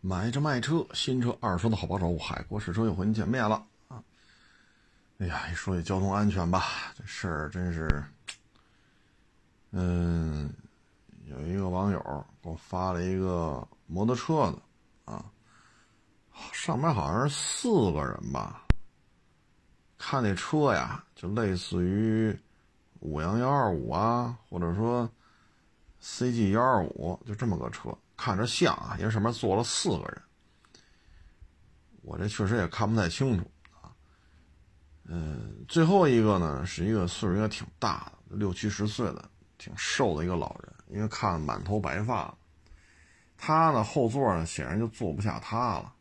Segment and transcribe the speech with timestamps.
[0.00, 4.02] 买着卖车，新车二手的好帮手，海阔试车又和您见面了啊！
[5.18, 8.04] 哎呀，一说起交通安全吧，这事儿真是，
[9.72, 10.48] 嗯，
[11.26, 11.98] 有一个网友
[12.40, 15.24] 给我发了一个摩托车的啊，
[16.52, 18.62] 上面好像是四个人吧，
[19.98, 22.38] 看那车呀，就类似于
[23.00, 25.10] 五羊幺二五啊，或者说
[26.00, 27.92] CG 幺二五，就这么个车。
[28.18, 30.22] 看着像啊，因为上面坐了四个人，
[32.02, 33.94] 我这确实也看不太清楚啊。
[35.04, 42.36] 嗯，最后一个呢是一个岁数应该挺大的，六七十岁的，挺瘦的一个老人，因为看满头白发。
[43.36, 45.94] 他呢后座呢显然就坐不下他了，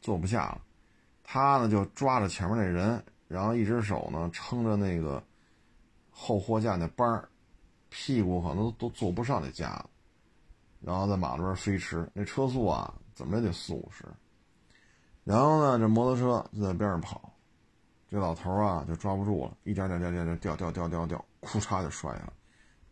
[0.00, 0.62] 坐不下了。
[1.24, 5.20] 他呢就抓着前面那人，然后一只手呢撑着那个
[6.12, 7.28] 后货架那班，
[7.88, 9.88] 屁股可能都都坐不上那架子。
[10.84, 14.04] 然后在马路上飞驰，那车速啊，怎么也得四五十。
[15.24, 17.32] 然后呢，这摩托车就在边上跑，
[18.10, 22.32] 这老头啊就抓不住了，一点点点点点掉掉掉掉掉，哭嚓就摔了，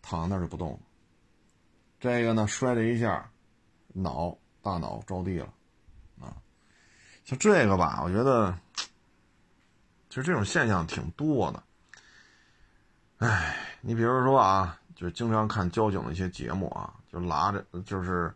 [0.03, 0.79] 躺在那就不动了。
[1.99, 3.29] 这个呢，摔了一下，
[3.89, 5.53] 脑大脑着地了，
[6.21, 6.37] 啊，
[7.25, 8.57] 像这个吧，我觉得，
[10.09, 11.63] 其实这种现象挺多的。
[13.19, 14.77] 哎，你比如说啊。
[14.97, 18.33] 就经常看交警的一些节目啊，就拉着，就是，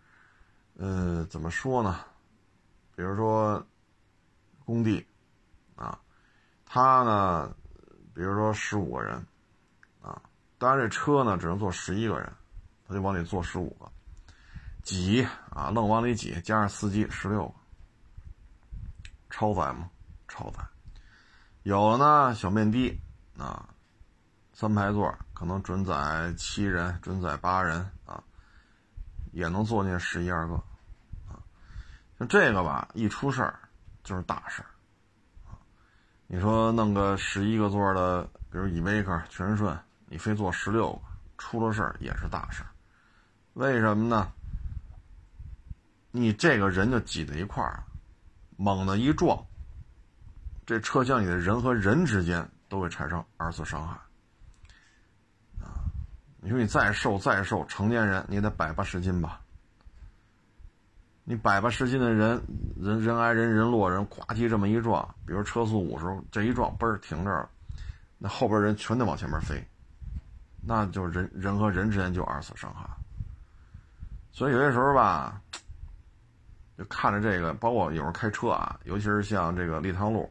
[0.77, 2.01] 呃，怎么说呢？
[2.97, 3.65] 比如说
[4.65, 5.07] 工地
[5.77, 5.99] 啊，
[6.65, 7.55] 他呢，
[8.15, 9.25] 比如说十五个人
[10.03, 10.21] 啊，
[10.59, 12.33] 当然这车呢只能坐十一个人，
[12.87, 13.91] 他就往里坐十五个，
[14.83, 17.55] 挤啊，愣往里挤，加上司机十六个，
[19.31, 19.91] 超载吗？
[20.29, 20.65] 超载。
[21.63, 23.01] 有呢，小面的
[23.39, 23.69] 啊。
[24.57, 27.91] 三排座可能准载七人，准载八人，
[29.35, 30.55] 也能坐进十一二个
[31.29, 31.43] 啊。
[32.19, 33.59] 像这个吧，一出事儿
[34.03, 34.71] 就是大事儿
[35.47, 35.59] 啊。
[36.29, 41.01] 你说弄个十一个座的，比如依维柯、全顺，你非坐十六个，
[41.37, 42.71] 出了事儿也是大事儿。
[43.55, 44.33] 为什么呢？
[46.13, 47.83] 你这个人就挤在一块儿，
[48.57, 49.45] 猛的一撞，
[50.65, 53.99] 这车厢里的人和人之间都会产生二次伤害。
[56.45, 59.41] 你说你再瘦再瘦，成年人你也得百八十斤吧？
[61.25, 62.39] 你百八十斤的人，
[62.77, 67.49] 人人挨人人落人，呱唧这么一撞，比如车速五十，这一撞嘣儿停这儿了，
[68.19, 69.67] 那后边人全得往前面飞，
[70.61, 72.87] 那就人人和人之间就二次伤害。
[74.31, 75.41] 所以有些时候吧，
[76.77, 80.31] 就看着这个，包括有时候开车啊，尤其是像这个立汤路，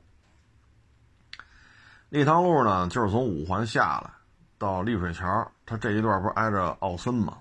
[2.10, 4.12] 立汤路呢，就是从五环下来。
[4.64, 7.38] 到丽水桥，它这一段不是挨着奥森吗？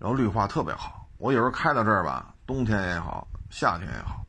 [0.00, 1.08] 然后绿化特别好。
[1.16, 4.26] 我有时候开到这儿吧，冬天也好，夏天也好，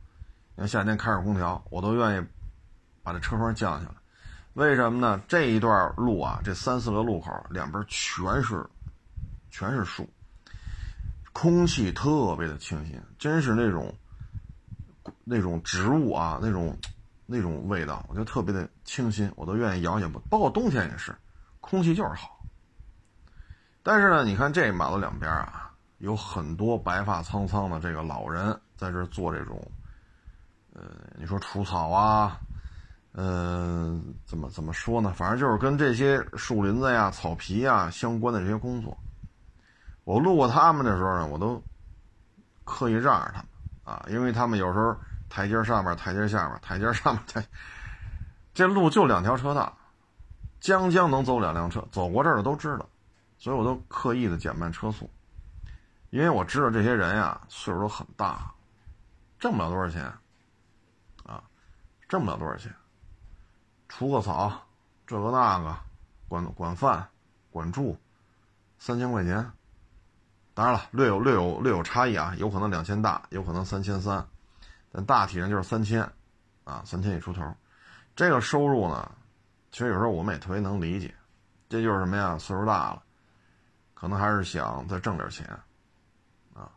[0.54, 2.24] 你看夏天开着空调，我都愿意
[3.02, 3.94] 把这车窗降下来。
[4.54, 5.20] 为什么呢？
[5.26, 8.64] 这一段路啊，这三四个路口两边全是
[9.50, 10.08] 全是树，
[11.32, 13.92] 空气特别的清新，真是那种
[15.24, 16.78] 那种植物啊，那种
[17.26, 20.20] 那种味道，我觉得特别的清新，我都愿意摇下不。
[20.30, 21.12] 包括冬天也是。
[21.68, 22.38] 空气就是好，
[23.82, 29.60] 但是呢，你看这马路两边啊，有很多白发苍苍的这个老人在这做这种，
[30.74, 30.82] 呃，
[31.18, 32.38] 你说除草啊，
[33.12, 35.12] 呃，怎么怎么说呢？
[35.12, 38.96] 反正就是跟这些树林子呀、草皮呀相关的这些工作。
[40.04, 41.60] 我路过他们的时候呢，我都
[42.64, 43.46] 刻意让着他们
[43.82, 44.96] 啊，因为他们有时候
[45.28, 47.44] 台阶上面、台阶下面、台阶上面，台
[48.54, 49.76] 这路就两条车道。
[50.66, 52.88] 将将能走两辆车，走过这儿的都知道，
[53.38, 55.08] 所以我都刻意的减慢车速，
[56.10, 58.52] 因为我知道这些人呀岁数都很大，
[59.38, 60.02] 挣不了多少钱，
[61.24, 61.40] 啊，
[62.08, 62.74] 挣不了多少钱，
[63.88, 64.52] 除个草，
[65.06, 65.76] 这个那个，
[66.26, 67.08] 管管饭，
[67.52, 67.96] 管住，
[68.80, 69.48] 三千块钱，
[70.52, 74.26] 当然了，略有略有略有差异啊，有可能两千大，有可能三千三，
[74.90, 76.02] 但大体上就是三千，
[76.64, 77.56] 啊，三千一出头，
[78.16, 79.08] 这个收入呢？
[79.70, 81.14] 其实有时候我们也特别能理解，
[81.68, 82.38] 这就是什么呀？
[82.38, 83.02] 岁数大了，
[83.94, 85.46] 可能还是想再挣点钱，
[86.54, 86.70] 啊，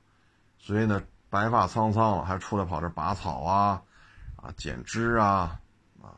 [0.58, 3.82] 所以呢，白发苍苍了，还出来跑这拔草啊，
[4.36, 5.60] 啊，剪枝啊，
[6.02, 6.18] 啊，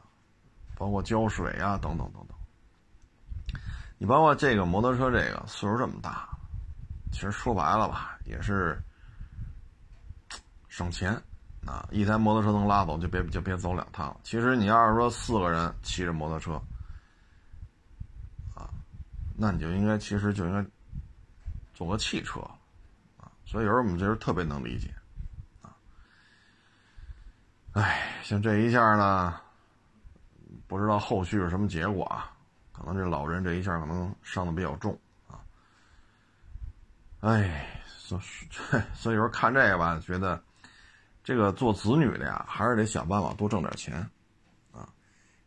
[0.76, 2.38] 包括浇水啊，等等等等。
[3.98, 6.28] 你包括这个摩托车，这个岁数这么大，
[7.12, 8.82] 其实说白了吧，也是
[10.68, 11.22] 省钱。
[11.66, 14.16] 啊，一台摩托车能拉走，就别就别走两趟。
[14.24, 16.54] 其实你要是说四个人骑着摩托车，
[18.56, 18.70] 啊，
[19.38, 20.66] 那你就应该其实就应该
[21.74, 22.40] 坐个汽车，
[23.18, 24.94] 啊，所以有时候我们就是特别能理解，
[25.62, 25.70] 啊，
[27.74, 29.40] 哎，像这一下呢，
[30.68, 32.32] 不知道后续是什么结果啊？
[32.72, 35.38] 可能这老人这一下可能伤的比较重啊。
[37.20, 38.20] 哎，所
[38.96, 40.42] 所以说看这个吧，觉得
[41.24, 43.96] 这个做子女的呀，还是得想办法多挣点钱
[44.72, 44.88] 啊。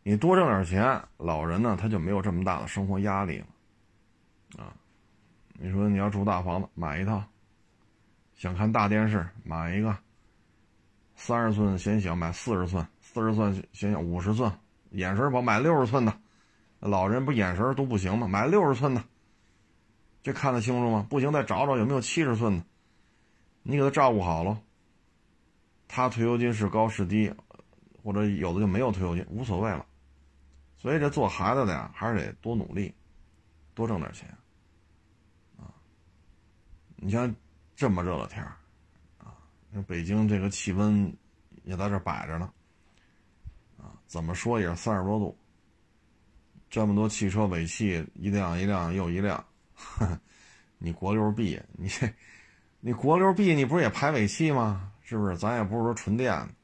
[0.03, 4.73] 你多挣点钱，老人呢他就没有这么大的生活压力了啊。
[5.53, 7.19] 你说你要住大房子，买一套；
[8.35, 9.95] 想看大电视，买一个。
[11.17, 14.51] 三十寸显小，买四十寸；四十寸显小，五十寸。
[14.91, 16.13] 眼神不好买六十寸的，
[16.79, 18.27] 老人不眼神都不行吗？
[18.27, 19.01] 买六十寸的，
[20.21, 21.05] 这看得清楚吗？
[21.09, 22.65] 不行，再找找有没有七十寸的，
[23.63, 24.61] 你给他照顾好了。
[25.87, 27.33] 他退休金是高是低，
[28.03, 29.85] 或者有的就没有退休金，无所谓了。
[30.77, 32.93] 所以这做孩子的呀，还是得多努力，
[33.73, 34.29] 多挣点钱。
[35.57, 35.73] 啊，
[36.95, 37.33] 你像
[37.75, 38.55] 这么热的天儿。
[39.87, 41.13] 北京这个气温
[41.65, 42.49] 也在这摆着呢，
[43.77, 45.37] 啊，怎么说也是三十多度。
[46.69, 49.43] 这么多汽车尾气一辆一辆又一辆，
[50.77, 51.89] 你国六 B，你
[52.79, 54.93] 你国六 B，你不是也排尾气吗？
[55.07, 55.37] 是不是？
[55.37, 56.55] 咱也不是说纯电，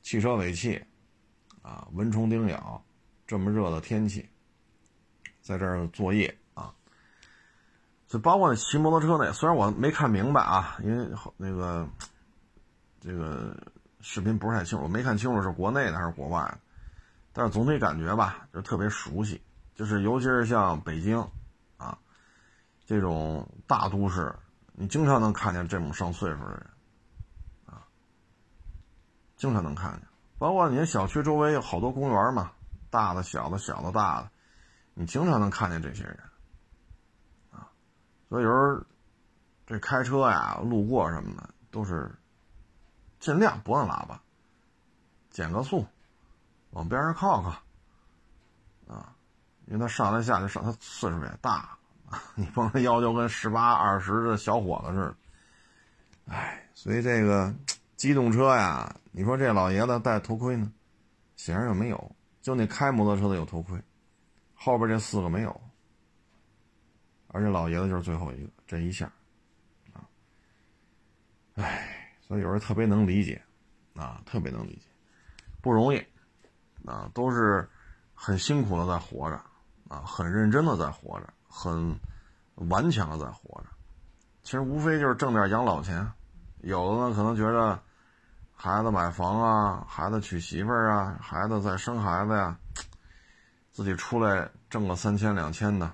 [0.00, 0.82] 汽车尾气，
[1.60, 2.82] 啊，蚊虫叮咬，
[3.26, 4.26] 这么热的天气，
[5.42, 6.74] 在这儿作业啊。
[8.08, 11.86] 就包括骑摩托车那，虽然我没看明白啊，因为那个
[12.98, 13.54] 这个
[14.00, 16.58] 视频不是太清楚，没看清楚是国内的还是国外的，
[17.34, 19.38] 但是总体感觉吧，就特别熟悉，
[19.74, 21.22] 就是尤其是像北京
[21.76, 21.98] 啊
[22.86, 24.34] 这种大都市，
[24.72, 26.66] 你经常能看见这种上岁数的人，
[29.40, 30.02] 经常能看见，
[30.38, 32.52] 包括你看小区周围有好多公园嘛，
[32.90, 34.30] 大的、小的、小的、大的，
[34.92, 36.18] 你经常能看见这些人。
[37.50, 37.66] 啊
[38.28, 38.84] 所以有时候，
[39.66, 42.14] 这开车呀、路过什么的，都是
[43.18, 44.20] 尽量不按喇叭，
[45.30, 45.86] 减个速，
[46.72, 49.16] 往边上靠靠，啊，
[49.64, 51.78] 因为他上来下去上，他岁数也大，
[52.36, 55.16] 你不能要求跟十八二十的小伙子似的。
[56.34, 57.54] 哎，所以这个
[57.96, 60.72] 机动车呀，你说这老爷子戴头盔呢，
[61.36, 63.80] 显然又没有，就那开摩托车的有头盔，
[64.54, 65.60] 后边这四个没有。
[67.32, 69.06] 而且老爷子就是最后一个，这一下，
[69.92, 70.02] 啊，
[71.54, 73.40] 唉，所以有时候特别能理解，
[73.94, 74.86] 啊，特别能理解，
[75.60, 76.04] 不容易，
[76.84, 77.68] 啊，都是
[78.14, 79.40] 很辛苦的在活着，
[79.88, 81.96] 啊，很认真的在活着，很
[82.54, 83.68] 顽强的在活着。
[84.42, 86.10] 其实无非就是挣点养老钱，
[86.62, 87.80] 有的呢可能觉得
[88.62, 92.54] 孩子买房啊，孩子娶媳妇儿啊，孩子再生孩子呀，
[93.72, 95.90] 自己出来挣个三千两千的。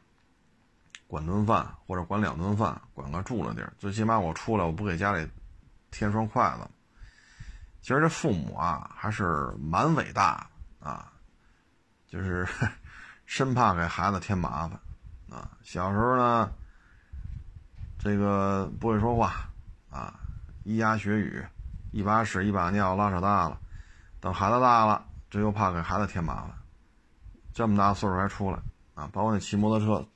[1.06, 5.30] 管顿饭或者管两顿饭，管个住的地儿，最起码我出来我不给家里
[5.92, 6.68] 添双筷子。
[7.80, 11.12] 其实这父母啊还是蛮伟大啊，
[12.08, 12.44] 就是
[13.26, 14.80] 生怕给孩子添麻烦
[15.30, 15.48] 啊。
[15.62, 16.50] 小时候呢，
[17.96, 19.48] 这个不会说话
[19.88, 20.18] 啊，
[20.64, 21.46] 咿呀学语，
[21.93, 23.61] 一把屎一把尿拉扯大了，
[24.21, 26.50] 等孩子大了，这又怕给孩子添麻烦，
[27.53, 28.59] 这么大岁数还出来
[28.94, 30.06] 啊，包括那骑摩托车。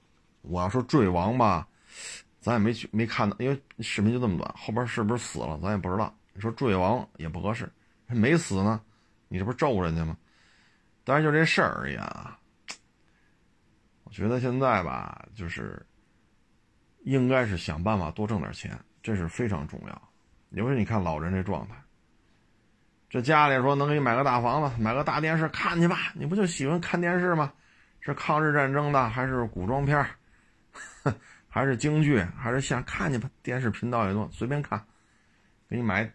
[0.42, 1.68] 我要说坠亡吧，
[2.40, 6.14] 咱也没去没看到，因为视频就这么短，后边是不是死了咱也不知道。
[6.32, 7.70] 你说坠亡也不合适，
[8.06, 8.80] 没死呢，
[9.28, 10.16] 你这不是咒人家吗？
[11.04, 12.38] 但是就这事儿而言啊，
[14.04, 15.84] 我觉得现在吧，就是
[17.02, 20.09] 应该是想办法多挣点钱，这是非常重要。
[20.50, 21.74] 尤其你看老人这状态，
[23.08, 27.52] 这家里说能给你买个大房子，买个大电视看去吧，你不就喜欢看电视吗？
[28.00, 30.10] 是抗日战争的还是古装片儿？
[31.48, 33.28] 还是京剧，还是想看去吧？
[33.42, 34.82] 电视频道也多，随便看，
[35.68, 36.10] 给你买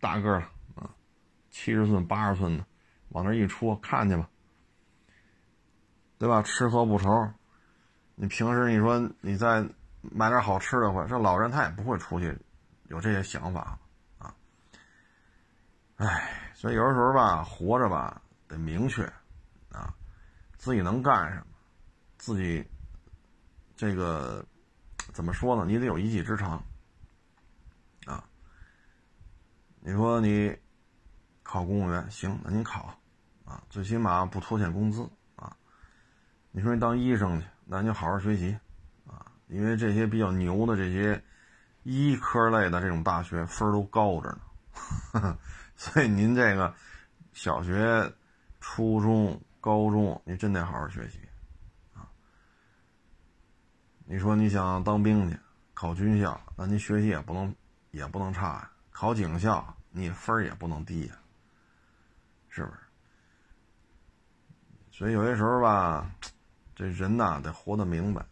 [0.00, 0.38] 大个的
[0.74, 0.90] 啊，
[1.50, 2.64] 七十寸、八十寸的，
[3.10, 4.28] 往那一戳，看去吧，
[6.18, 6.42] 对吧？
[6.42, 7.08] 吃喝不愁。
[8.14, 9.64] 你平时你说你再
[10.00, 12.36] 买点好吃的话，这老人他也不会出去
[12.92, 13.78] 有这些想法
[14.18, 14.34] 啊。
[15.96, 19.02] 哎，所以有的时候吧，活着吧得明确
[19.70, 19.92] 啊，
[20.58, 21.46] 自己能干什么，
[22.18, 22.64] 自己。
[23.74, 24.46] 这个
[25.12, 25.64] 怎么说呢？
[25.66, 26.62] 你得有一技之长
[28.06, 28.22] 啊！
[29.80, 30.56] 你说你
[31.42, 32.96] 考公务员行，那你考
[33.44, 35.56] 啊，最起码不拖欠工资啊。
[36.52, 38.56] 你说你当医生去，那你好好学习
[39.04, 41.20] 啊，因为这些比较牛的这些
[41.82, 45.38] 医科类的这种大学分都高着呢。
[45.76, 46.74] 所以您这个
[47.32, 48.12] 小学、
[48.60, 51.18] 初中、高中，你真得好好学习。
[54.04, 55.38] 你说你想当兵去，
[55.74, 57.54] 考军校，那你学习也不能
[57.90, 58.70] 也不能差呀。
[58.90, 61.14] 考警校，你分也不能低呀。
[62.48, 62.78] 是不是？
[64.90, 66.10] 所以有些时候吧，
[66.74, 68.24] 这人呐得活得明白。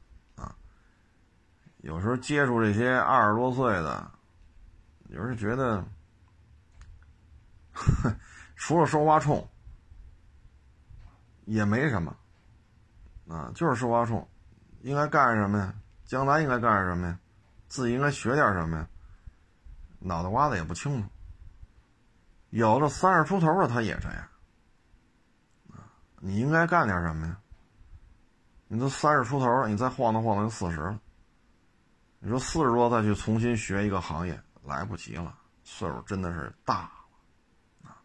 [1.83, 4.11] 有时候接触这些二十多岁的，
[5.09, 5.85] 有时候觉得，
[8.57, 9.49] 除了说话冲，
[11.47, 12.15] 也没什么
[13.29, 14.27] 啊，就是说话冲。
[14.83, 15.75] 应该干什么呀？
[16.05, 17.19] 将来应该干什么呀？
[17.69, 18.89] 自己应该学点什么呀？
[19.99, 21.09] 脑袋瓜子也不清楚。
[22.51, 24.29] 有的三十出头的他也这样，
[26.19, 27.39] 你应该干点什么呀？
[28.69, 31.01] 你都三十出头了，你再晃荡晃荡就四十了。
[32.23, 35.35] 你说四十多再去重新学一个行业，来不及了，
[35.65, 37.97] 岁数真的是大了，啊。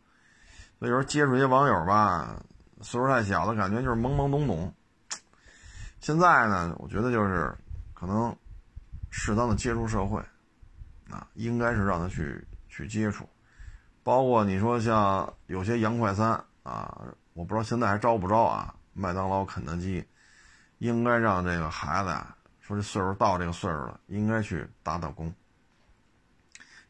[0.79, 2.41] 所以说接触一些网友吧，
[2.81, 4.73] 岁数太小的感觉就是懵懵懂懂。
[5.99, 7.53] 现在呢，我觉得就是
[7.93, 8.33] 可能
[9.11, 10.23] 适当的接触社会，
[11.09, 13.27] 啊，应该是让他去去接触。
[14.01, 17.01] 包括你说像有些洋快餐啊，
[17.33, 18.73] 我不知道现在还招不招啊？
[18.93, 20.05] 麦当劳、肯德基，
[20.77, 22.34] 应该让这个孩子啊，
[22.65, 25.31] 说这岁数到这个岁数了，应该去打打工，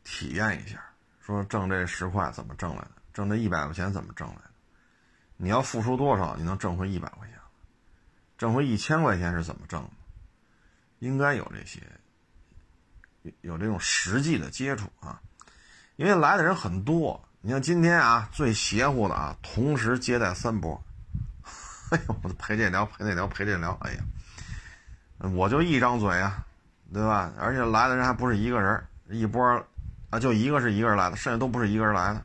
[0.05, 0.81] 体验一下，
[1.19, 4.51] 说挣这十块怎么挣来的，挣这一百块钱怎么挣来的？
[5.35, 7.37] 你要付出多少，你能挣回一百块钱？
[8.37, 9.89] 挣回一千块钱是怎么挣的？
[10.99, 11.81] 应该有这些，
[13.41, 15.21] 有这种实际的接触啊。
[15.97, 20.81] 因为来的人很多，你像今天啊，最邪乎的啊，同时接待三波，
[21.91, 24.03] 哎呦，我陪这聊，陪那聊，陪这聊，哎呀，
[25.19, 26.45] 我就一张嘴啊，
[26.93, 27.33] 对吧？
[27.37, 29.41] 而且来的人还不是一个人，一波
[30.09, 32.23] 啊，就一个是一个人来的，剩下都不是一个人来的。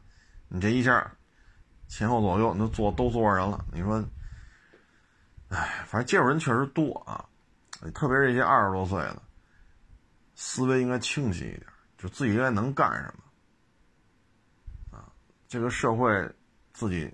[0.49, 1.11] 你这一下
[1.89, 4.05] 前后左右，你都坐都坐人了，你说，
[5.49, 7.25] 哎，反正接触人确实多啊，
[7.95, 9.23] 特别是一些二十多岁的，
[10.35, 11.67] 思维应该清晰一点，
[11.97, 15.07] 就自己应该能干什么啊。
[15.49, 16.29] 这个社会，
[16.73, 17.13] 自己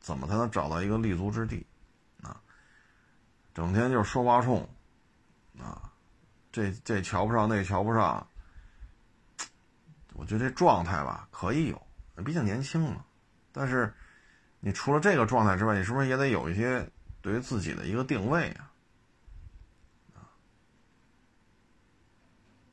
[0.00, 1.64] 怎么才能找到一个立足之地？
[2.22, 2.40] 啊，
[3.54, 4.68] 整天就是说话冲，
[5.58, 5.90] 啊，
[6.52, 8.26] 这这瞧不上，那瞧不上。
[10.14, 13.04] 我觉得这状态吧，可以有，毕竟年轻嘛。
[13.52, 13.92] 但是，
[14.60, 16.88] 你除了这个状态之外，你是不是也得有一些
[17.20, 18.70] 对于自己的一个定位啊？
[20.14, 20.22] 啊，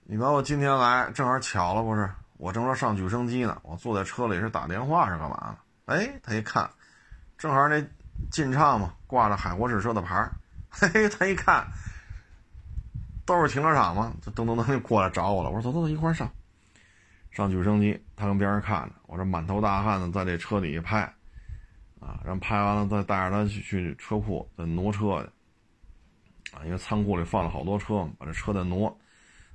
[0.03, 2.09] 你把我今天来，正好巧了，不是？
[2.38, 5.57] 我正说上举升机呢，我坐在车里是打电话是干嘛呢？
[5.85, 6.69] 哎，他一看，
[7.38, 7.83] 正好那
[8.31, 10.31] 进畅嘛，挂着海国士车的牌儿，
[10.71, 11.67] 嘿 嘿，他一看，
[13.25, 15.49] 都是停车场嘛，就噔噔噔就过来找我了。
[15.49, 16.29] 我说走走走，一块上，
[17.31, 21.01] 上举升机，他跟边上看着，我这满头大汗的在这车底下拍，
[21.99, 28.97] 啊，然后拍完了再带着他去去车库再挪车去，啊，因为仓库里放了好多车，把这车再挪。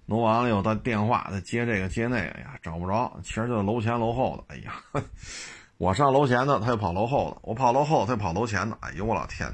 [0.08, 4.54] 挪完了以后，他电话他接这个接那个，哎呀，找不着，其实就楼前楼后的。
[4.54, 4.72] 哎呀，
[5.78, 8.78] 我上楼前的，他就跑楼后的；我跑楼后，他就跑楼前的。
[8.80, 9.52] 哎呦，我老天，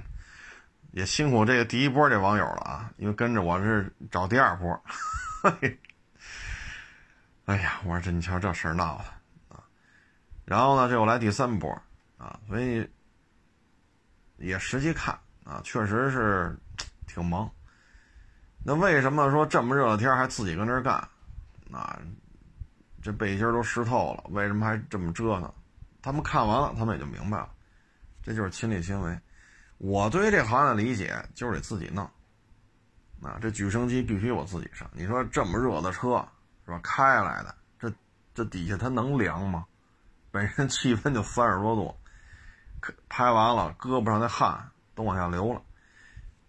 [0.93, 4.85] 也辛苦这个第一波这网友了啊，因为跟着我是找第二波。
[7.47, 9.05] 哎呀，我说这你瞧这事儿闹的
[9.57, 9.65] 啊！
[10.45, 11.71] 然后呢，这又来第三波
[12.17, 12.89] 啊，所以
[14.37, 16.57] 也实际看啊，确实是
[17.07, 17.51] 挺忙。
[18.65, 20.95] 那为什么说这么热的天还自己跟那儿干？
[21.73, 21.99] 啊，
[23.03, 25.53] 这背心都湿透了，为什么还这么折腾？
[26.01, 27.49] 他们看完了，他们也就明白了，
[28.23, 29.19] 这就是亲力亲为。
[29.83, 32.09] 我对于这行业的理解就是得自己弄。
[33.21, 34.89] 啊，这举升机必须我自己上。
[34.93, 36.25] 你说这么热的车
[36.65, 36.79] 是吧？
[36.85, 37.93] 开来的，这
[38.33, 39.67] 这底下它能凉吗？
[40.31, 41.97] 本身气温就三十多度，
[43.09, 45.61] 拍完了胳膊上的汗都往下流了。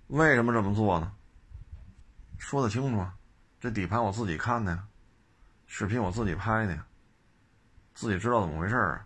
[0.07, 1.11] 为什么这么做呢？
[2.37, 3.03] 说得清楚，
[3.59, 4.83] 这底盘我自己看的呀，
[5.65, 6.85] 视频我自己拍的呀，
[7.95, 9.05] 自己知道怎么回事啊，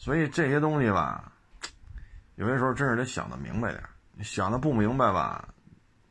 [0.00, 1.30] 所以这些东西吧，
[2.36, 5.46] 有些时候真是得想的明白点你想的不明白吧，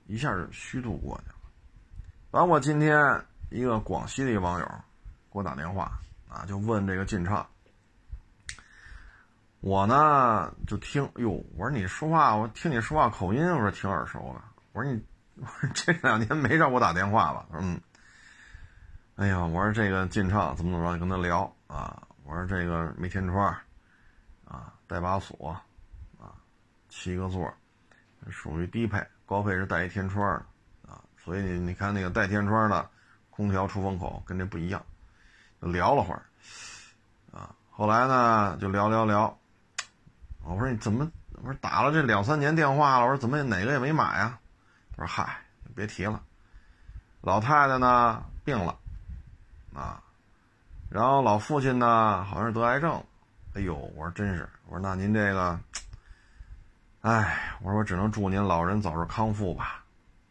[0.05, 1.35] 一下就虚度过去了。
[2.29, 3.19] 包括今天
[3.49, 4.65] 一个广西的一个网友
[5.33, 7.43] 给我打电话啊，就问这个进畅。
[9.59, 14.41] 我呢就听，哟，我说你说话，我听你说话口音，我说挺耳熟的。
[14.71, 15.03] 我说你，
[15.37, 17.47] 我说这两年没让我打电话吧？
[17.53, 17.81] 嗯。
[19.15, 22.03] 哎呀，我说这个进畅怎么怎么着，就跟他聊啊。
[22.23, 23.57] 我说这个没天窗，
[24.89, 25.55] 带把锁，
[26.19, 26.33] 啊，
[26.89, 27.53] 七个座，
[28.31, 32.89] 属于低配，高配是带一天窗的，啊，所以你你看那个带天窗的
[33.29, 34.83] 空调出风口跟这不一样。
[35.59, 36.23] 聊了会儿，
[37.31, 39.37] 啊，后来呢就聊聊聊。
[40.43, 41.07] 我说你怎么？
[41.33, 44.39] 我说打了这两三年电话了，我说怎么哪个也没买呀？
[44.97, 45.39] 他说嗨，
[45.75, 46.19] 别提了，
[47.21, 48.75] 老太太呢病了，
[49.75, 50.01] 啊，
[50.89, 53.03] 然后老父亲呢，好像是得癌症。
[53.53, 55.59] 哎呦，我说真是，我说那您这个，
[57.01, 59.83] 哎，我说我只能祝您老人早日康复吧。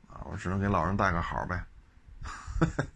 [0.08, 1.62] 啊，我只能给老人带个好呗。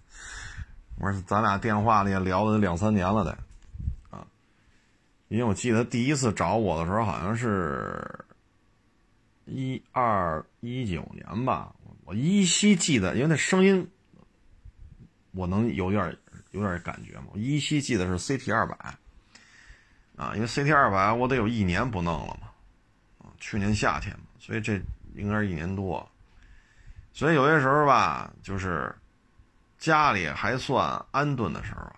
[0.99, 3.31] 我说咱俩电话里也聊了两三年了得，
[4.11, 4.27] 啊，
[5.29, 8.25] 因为我记得第一次找我的时候好像是
[9.45, 11.75] 一二一九年吧，
[12.05, 13.91] 我依稀记得，因为那声音
[15.33, 16.17] 我能有点
[16.53, 18.97] 有点感觉嘛，我依稀记得是 CT 二百，
[20.17, 22.49] 啊，因为 CT 二百我得有一年不弄了嘛，
[23.19, 24.81] 啊，去年夏天嘛，所以这
[25.15, 26.09] 应该是一年多，
[27.13, 28.95] 所以有些时候吧，就是。
[29.79, 31.97] 家里还算安顿的时候啊，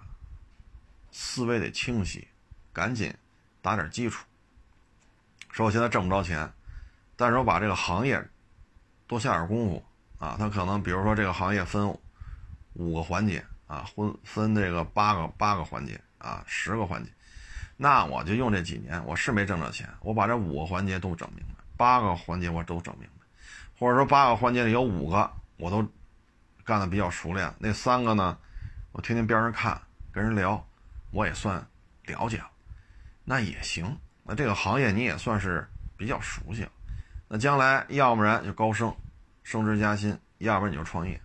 [1.13, 2.27] 思维得清晰，
[2.73, 3.13] 赶紧
[3.61, 4.25] 打点基础。
[5.51, 6.51] 说我现在挣不着钱，
[7.15, 8.27] 但是我把这个行业
[9.07, 9.85] 多下点功夫
[10.19, 10.35] 啊。
[10.39, 11.87] 他可能比如说这个行业分
[12.73, 17.11] 五个环节啊，分分这个八个八个环节啊，十个环节，
[17.77, 23.27] 那我就用这几年，我是没挣着钱，我把这五个环节都整明白，八个环节我都整明白，
[23.79, 25.87] 或者说八个环节里有五个我都。
[26.67, 28.39] 干的比较熟练，那三个呢，
[28.93, 29.79] 我天天边上看，
[30.11, 30.67] 跟人聊，
[31.11, 31.63] 我也算
[32.07, 32.51] 了解了，
[33.23, 33.99] 那也行。
[34.23, 36.71] 那这个行业你也算是比较熟悉了。
[37.29, 38.97] 那将来要不然就高升，
[39.43, 41.21] 升职加薪，要不然你就创业。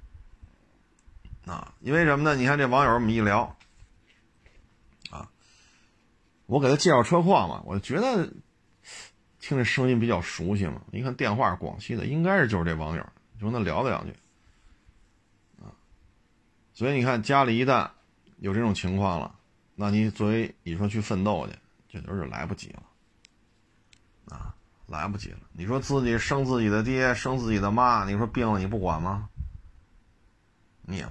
[1.46, 2.36] 啊，因为什么呢？
[2.36, 3.56] 你看这网友我们一聊，
[6.50, 8.28] 我给他介绍车况嘛，我觉得
[9.40, 10.82] 听这声音比较熟悉嘛。
[10.92, 13.06] 一看电话是广西的，应该是就是这网友，
[13.40, 14.12] 就跟他聊了两句
[15.62, 15.70] 啊。
[16.74, 17.88] 所以你看，家里一旦
[18.40, 19.36] 有这种情况了，
[19.76, 21.54] 那你作为你说去奋斗去，
[21.88, 22.84] 这都是来不及了，
[24.36, 24.56] 啊，
[24.88, 25.38] 来不及了。
[25.54, 29.30] 你说自己生自己的爹，生自己的妈，你说病了你不管吗？
[30.82, 31.08] 你也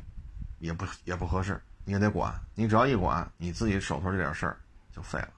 [0.59, 2.35] 也不也不合适，你也得管。
[2.57, 4.59] 你只要一管，你自己手头这点事儿
[4.99, 5.33] 就废了，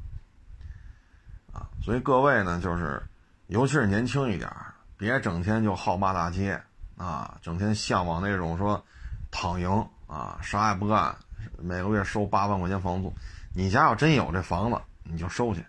[1.53, 1.68] 啊。
[1.83, 3.03] 所以各位呢，就是
[3.49, 4.51] 尤其是年轻一点，
[4.96, 6.61] 别整天就好骂大街
[6.96, 8.83] 啊，整天向往那种说
[9.31, 9.88] 躺赢。
[10.07, 11.14] 啊，啥也不干，
[11.57, 13.14] 每个月收八万块钱房租。
[13.55, 15.64] 你家要真有这房子，你就收去。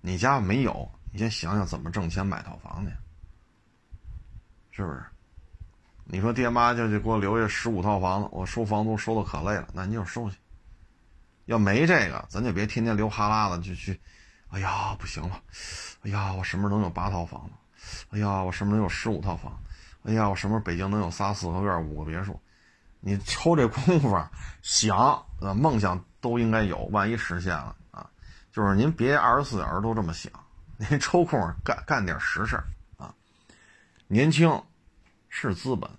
[0.00, 2.92] 你家没有，你先想想怎么挣钱买套房去，
[4.70, 5.02] 是不是？
[6.04, 10.36] 你说爹妈就就给我留下十五套房子，我收房租收的可累了，那你就收去。
[11.46, 14.00] 要没这个，咱就别天天流哈喇子就去。
[14.48, 15.40] 哎呀，不行了！
[16.02, 17.50] 哎呀，我什么时候能有八套房？
[18.10, 19.60] 哎呀，我什么时候能有十五套房？
[20.04, 22.40] 哎呀，我什么时候北京能有仨四合院、五个别墅？
[23.00, 24.16] 你抽这功夫
[24.62, 28.08] 想，呃，梦想都应该有，万一实现了啊，
[28.52, 30.32] 就是您别二十四小时都这么想，
[30.76, 32.56] 您抽空干干点实事
[32.96, 33.12] 啊。
[34.06, 34.62] 年轻
[35.28, 35.90] 是资本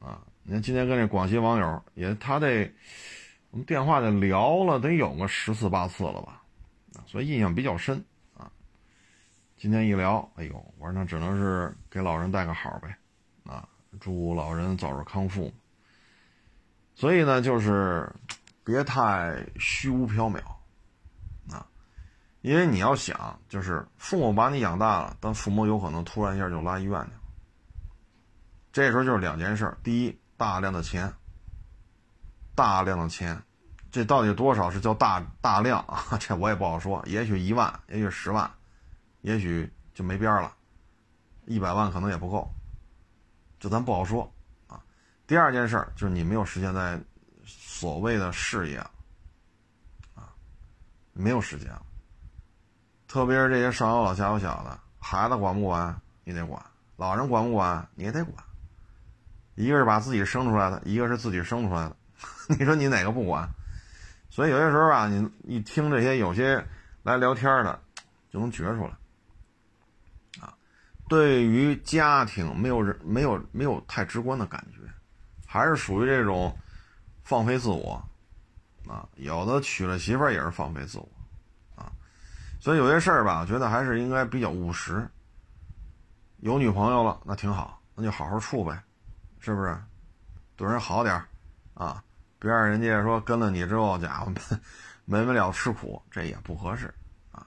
[0.00, 0.20] 啊。
[0.42, 2.72] 您今天跟这广西网友也，他这
[3.50, 6.42] 我们电话得聊了得有个十次八次了吧，
[7.06, 8.04] 所以印象比较深
[8.36, 8.50] 啊。
[9.56, 12.94] 今天一聊，哎呦，我说那只能是给老人带个好呗，
[13.44, 13.66] 啊，
[14.00, 15.52] 祝老人早日康复。
[16.94, 18.12] 所以呢，就是
[18.64, 20.40] 别太虚无缥缈
[21.50, 21.66] 啊，
[22.42, 27.20] 因为你要想，就是父母把你养大了，但父母有可能突然一下就拉医院去了。
[28.72, 31.10] 这时候就是两件事：第一，大量的钱，
[32.58, 33.40] 大量的钱，
[33.92, 36.02] 这到底多少是叫大大量啊？
[36.18, 38.50] 这我也不好说，也许一万，也许十万，
[39.20, 40.52] 也许就没边了，
[41.46, 42.50] 一百万可能也不够，
[43.60, 44.28] 就咱不好说
[44.66, 44.82] 啊。
[45.24, 47.00] 第二件事就是你没有时间在
[47.44, 48.78] 所谓的事业
[50.16, 50.34] 啊，
[51.12, 51.70] 没有时间。
[53.06, 56.60] 特别是这些上有老下有小的，孩子管不管你得管，
[56.96, 58.44] 老人管不管你也得管。
[59.54, 61.96] 一个是把自己生出来的，一个是自己生出来的，
[62.58, 63.48] 你说你哪个不管？
[64.30, 66.64] 所以有些时候吧，你一听这些有些
[67.02, 67.78] 来聊天的，
[68.30, 68.92] 就能觉出来
[70.40, 70.54] 啊，
[71.08, 74.78] 对于家庭没有人没有没有太直观的感觉。
[75.46, 76.54] 还是属于这种
[77.22, 78.02] 放飞自我
[78.86, 81.08] 啊，有的娶了媳妇儿也是放飞自我
[81.74, 81.90] 啊，
[82.60, 85.08] 所以有些事儿吧，我觉得还是应该比较务实。
[86.40, 88.78] 有女朋友了，那挺好，那就好好处呗，
[89.38, 89.76] 是不是？
[90.54, 91.26] 对人好点儿
[91.72, 92.04] 啊，
[92.38, 94.32] 别让人家说跟了你之后，家伙
[95.04, 96.92] 没没了吃苦，这也不合适
[97.32, 97.46] 啊。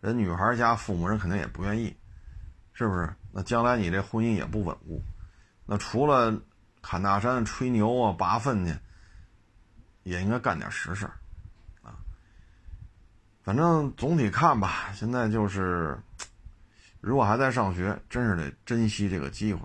[0.00, 1.96] 人女孩家父母人肯定也不愿意，
[2.72, 3.12] 是不是？
[3.32, 5.02] 那将来你这婚姻也不稳固。
[5.66, 6.36] 那除了。
[6.84, 8.76] 砍大山、吹牛啊、拔粪去，
[10.02, 11.06] 也应该干点实事
[11.80, 11.94] 啊。
[13.44, 15.96] 反正总体看吧，现在就是，
[17.00, 19.60] 如果还在上学，真是得珍惜这个机会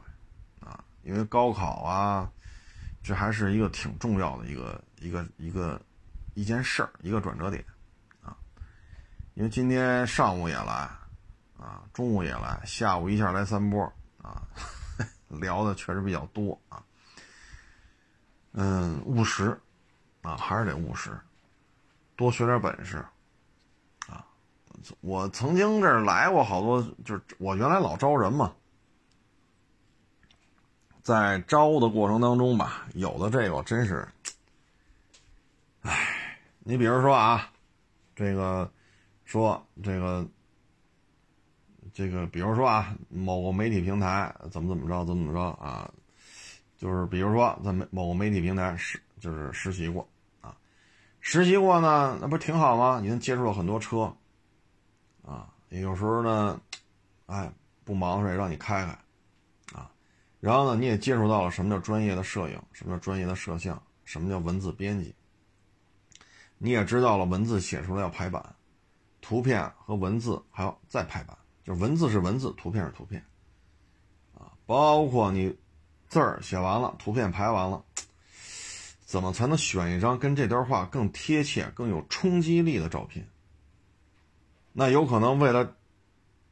[0.59, 2.31] 啊，因为高考啊，
[3.07, 5.81] 这还是一个挺重要的一个一个一个
[6.33, 7.63] 一件事儿，一个转折点
[8.21, 8.35] 啊。
[9.33, 10.89] 因为今天上午也来
[11.57, 13.81] 啊，中午也来，下午一下来三波
[14.21, 14.41] 啊，
[15.29, 16.83] 聊的确实比较多啊。
[18.51, 19.57] 嗯，务实
[20.21, 21.17] 啊，还是得务实，
[22.17, 22.97] 多学点本事
[24.09, 24.25] 啊。
[24.99, 28.53] 我曾经这儿来过好多，就是我原来老招人嘛。
[31.07, 34.05] 在招的过程当中吧，有的这个真是，
[35.83, 37.49] 哎，你比如说啊，
[38.13, 38.69] 这个
[39.23, 40.27] 说这个
[41.93, 45.89] 这个，比如说啊，某个媒体平台怎么怎么着，怎么怎么着啊，
[46.77, 50.05] 就是比如说在某某个媒体平台实就是实习过
[50.41, 50.53] 啊，
[51.21, 52.99] 实习过呢，那不挺好吗？
[53.01, 54.13] 你能接触到很多车
[55.25, 56.59] 啊，有时候呢，
[57.27, 57.49] 哎，
[57.85, 58.99] 不忙的时候让你开开。
[60.39, 65.13] 然后呢，你也接触到了什么叫专业的摄影，什么叫专业的摄像，什么叫文字编辑。
[66.59, 68.55] 你也知道了，文字写出来要排版，
[69.21, 73.23] 图片和文字还要再排版，就是文字是文字，图片是图片，
[74.35, 75.55] 啊，包括你
[76.07, 77.83] 字儿写完了，图片排完了，
[79.05, 83.27] 怎么才能选一张跟这段话更贴切、更有冲击力的照片？
[84.73, 85.75] 那有可能为了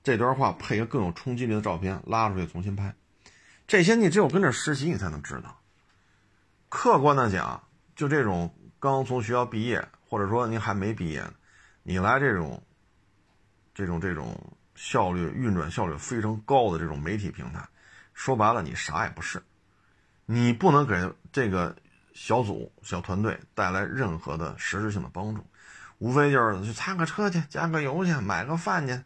[0.03, 2.95] 这段话配一个更有冲击力的照片，拉出去重新拍。
[3.67, 5.59] 这些你只有跟着实习，你才能知道。
[6.69, 7.63] 客观的讲，
[7.95, 11.25] 就这种刚从学校毕业，或者说您还没毕业，
[11.83, 12.61] 你来这种、
[13.73, 14.39] 这种、这种
[14.75, 17.67] 效率运转效率非常高的这种媒体平台，
[18.13, 19.41] 说白了，你啥也不是，
[20.25, 21.75] 你不能给这个
[22.13, 25.43] 小组、小团队带来任何的实质性的帮助，
[25.97, 29.01] 无非就是去擦个车去，加个油去，买个饭去，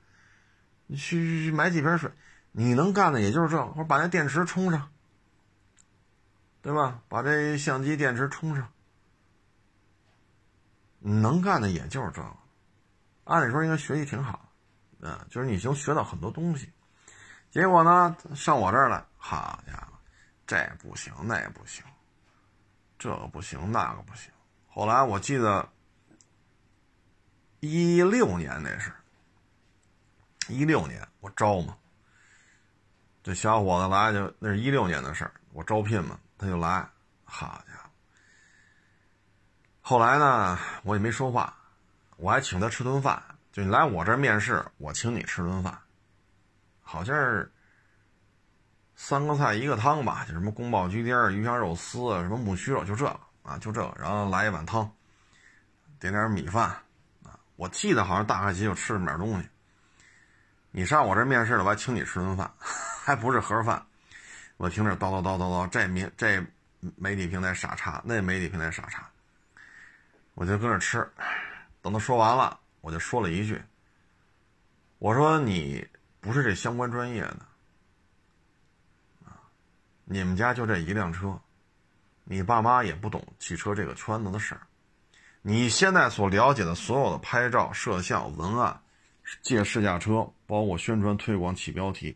[0.88, 2.12] 你去买几瓶水。
[2.51, 4.91] 你能干的也就是这，或把那电池充上，
[6.62, 7.01] 对吧？
[7.07, 8.71] 把这相机电池充上，
[10.99, 12.21] 能干的也就是这。
[13.25, 14.51] 按理说应该学习挺好，
[14.99, 16.71] 嗯，就是你能学到很多东西。
[17.51, 19.97] 结果呢，上我这儿来，好家伙，
[20.47, 21.83] 这不行，那不行，
[22.97, 24.31] 这个不行，那个不行。
[24.67, 25.69] 后来我记得
[27.59, 28.91] 一六年那是，
[30.47, 31.77] 一六年我招嘛。
[33.29, 36.83] 这小伙子来就那是一六年的事儿，我招聘嘛，他就来，
[37.23, 37.89] 好家伙！
[39.81, 41.55] 后来呢，我也没说话，
[42.17, 45.77] 我还请他吃顿饭，就你来我这儿面试，我请你吃顿饭，
[46.81, 47.51] 好像是
[48.95, 54.91] 三个菜一个汤吧，就什么宫保鸡丁、鱼香肉丝，什么木须肉，就这个啊，就这个，然后来一碗汤，
[55.99, 56.63] 点点米饭
[57.23, 59.47] 啊，我记得好像大概其就吃这么点东西。
[60.71, 62.51] 你上我这面试了，我还请你吃顿饭。
[63.01, 63.83] 还不是盒饭，
[64.57, 66.45] 我听着叨叨叨叨叨，这媒这
[66.95, 69.09] 媒体平台傻叉，那媒体平台傻叉，
[70.35, 71.09] 我就搁那吃。
[71.81, 73.59] 等他说完了，我就说了一句
[74.99, 75.88] ：“我说你
[76.19, 77.39] 不是这相关专业的
[79.25, 79.39] 啊，
[80.03, 81.39] 你们家就这一辆车，
[82.25, 84.62] 你爸妈也不懂汽车这个圈子的事儿，
[85.41, 88.79] 你现在所了解的所有的拍照、摄像、文案、
[89.41, 92.15] 借试驾车，包括宣传推广、起标题。”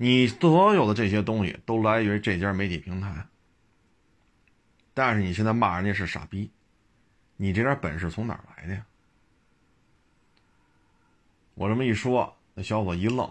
[0.00, 3.26] 你所有的这些东西都来源于这家媒体平台，
[4.94, 6.52] 但是你现在骂人家是傻逼，
[7.36, 8.86] 你这点本事从哪儿来的呀？
[11.54, 13.28] 我这么一说，那小伙一愣，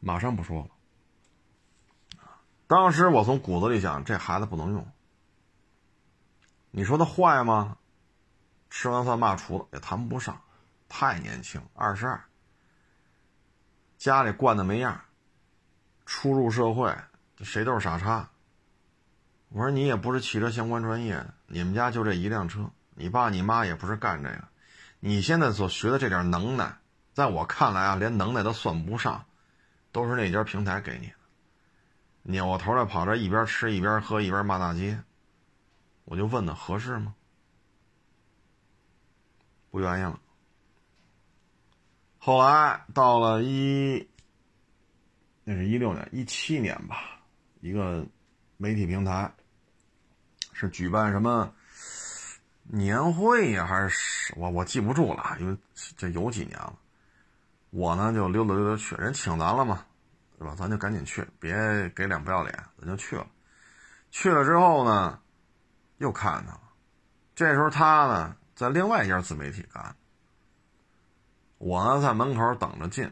[0.00, 0.68] 马上不说了。
[2.66, 4.86] 当时我从骨子里想，这孩子不能用。
[6.70, 7.78] 你说他坏吗？
[8.68, 10.42] 吃完饭骂厨子也谈不上，
[10.90, 12.22] 太年轻，二十二。
[13.96, 15.00] 家里惯的没样
[16.04, 16.94] 初入社会，
[17.38, 18.30] 谁都是傻叉。
[19.48, 24.44] 我说你也不是汽车相关专业的，你们家就这一辆车，你爸你妈也不是干这个，
[25.00, 26.76] 你现在所学的这点能耐，
[27.12, 29.24] 在我看来啊，连能耐都算不上，
[29.92, 31.14] 都是那家平台给你的。
[32.22, 35.00] 扭过头来跑这一边吃一边喝一边骂大街，
[36.04, 37.14] 我就问他合适吗？
[39.70, 40.18] 不愿意了。
[42.26, 44.04] 后来到了一，
[45.44, 47.20] 那是一六年、一七年吧，
[47.60, 48.04] 一个
[48.56, 49.32] 媒体平台
[50.52, 51.54] 是举办什么
[52.64, 55.56] 年会呀，还是我我记不住了，因为
[55.96, 56.76] 这有几年了。
[57.70, 59.86] 我呢就溜达溜达去，人请咱了嘛，
[60.36, 60.52] 是吧？
[60.58, 61.54] 咱就赶紧去，别
[61.90, 63.24] 给脸不要脸，咱就去了。
[64.10, 65.16] 去了之后呢，
[65.98, 66.60] 又看他了。
[67.36, 69.94] 这时候他呢在另外一家自媒体干。
[71.58, 73.10] 我呢，在门口等着进，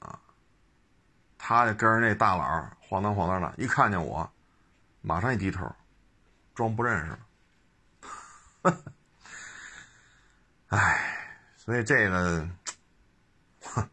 [0.00, 0.18] 啊，
[1.38, 4.28] 他就跟着那大佬晃荡晃荡的，一看见我，
[5.00, 5.70] 马上一低头，
[6.54, 7.18] 装不认识了。
[10.68, 12.48] 唉，所以这个，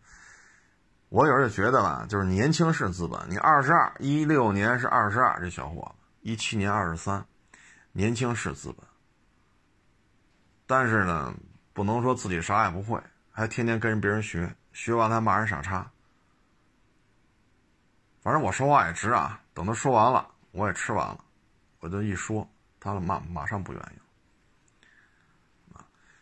[1.09, 3.29] 我有时候就觉得吧，就是年轻是资本。
[3.29, 7.23] 你二十二，一六年是二十二，这小伙子，一七年二十三，
[7.91, 8.83] 年轻是资本。
[10.65, 11.35] 但是呢，
[11.73, 12.99] 不能说自己啥也不会，
[13.33, 15.91] 还天天跟人别人学，学完还骂人傻叉。
[18.21, 21.17] 反正我说话也直啊，等他说完了，我也吃完了，
[21.79, 22.47] 我就一说，
[22.79, 23.99] 他马马上不愿意。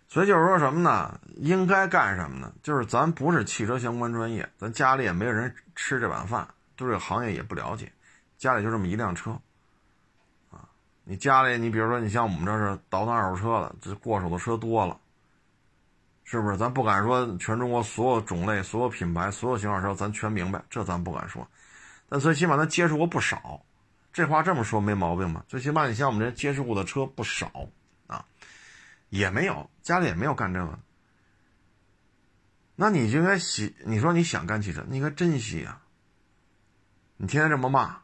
[0.07, 1.19] 所以就是说什么呢？
[1.37, 2.51] 应该干什么呢？
[2.61, 6.45] 就是咱不是汽车相关专业，咱家里也没有人吃这碗饭，
[6.75, 7.91] 对这个行业也不了解，
[8.37, 9.31] 家里就这么一辆车，
[10.49, 10.67] 啊，
[11.05, 14.99] 你家里你比如说你像我们这是倒腾二手车的，这过手的车多了，
[16.31, 16.55] 是不是？
[16.55, 21.45] 咱不敢说全中国所有种类、所有品牌、所有型号车咱全明白，这咱不敢说，
[22.07, 23.65] 但最起码咱接触过不少，
[24.13, 25.43] 这话这么说没毛病吧？
[25.49, 27.51] 最起码你像我们这接触过的车不少
[28.07, 28.25] 啊。
[29.09, 30.79] 也没有，家里也没有干这个。
[32.77, 35.83] 那你就应该喜，你说你想干汽车，你应该珍惜啊。
[37.17, 37.97] 你天天这么骂，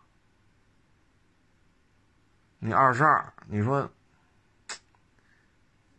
[2.59, 3.89] 你二十二，你说，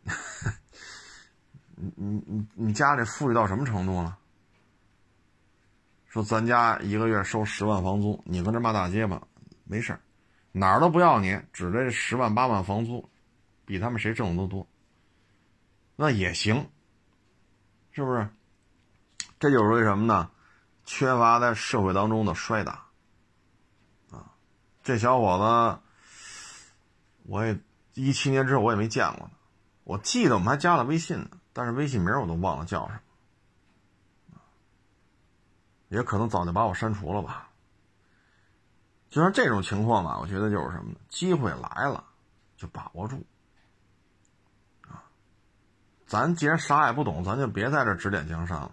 [1.80, 4.18] 你你你你家里富裕到什么程度了？
[6.06, 9.22] 说咱家一个月收十万房租，你搁这骂大街吧，
[9.64, 9.96] 没事
[10.50, 13.08] 哪儿都不要你，只这十万八万房租，
[13.64, 14.66] 比他们谁挣的都多。
[15.94, 16.68] 那也行，
[17.92, 18.28] 是不是？
[19.38, 20.30] 这就是为什么呢？
[20.84, 22.86] 缺乏在社会当中的摔打
[24.10, 24.32] 啊！
[24.82, 25.80] 这小伙子，
[27.24, 27.60] 我也
[27.92, 29.30] 一七年之后我也没见过他，
[29.84, 32.94] 我记得我们还加了微信呢，但是微信名我都忘了叫什
[34.30, 34.38] 么，
[35.88, 37.50] 也可能早就把我删除了吧。
[39.10, 41.00] 就像这种情况吧，我觉得就是什么呢？
[41.08, 42.04] 机会来了，
[42.56, 43.26] 就把握住。
[46.06, 48.72] 咱既然啥也不懂，咱就别在这指点江山了。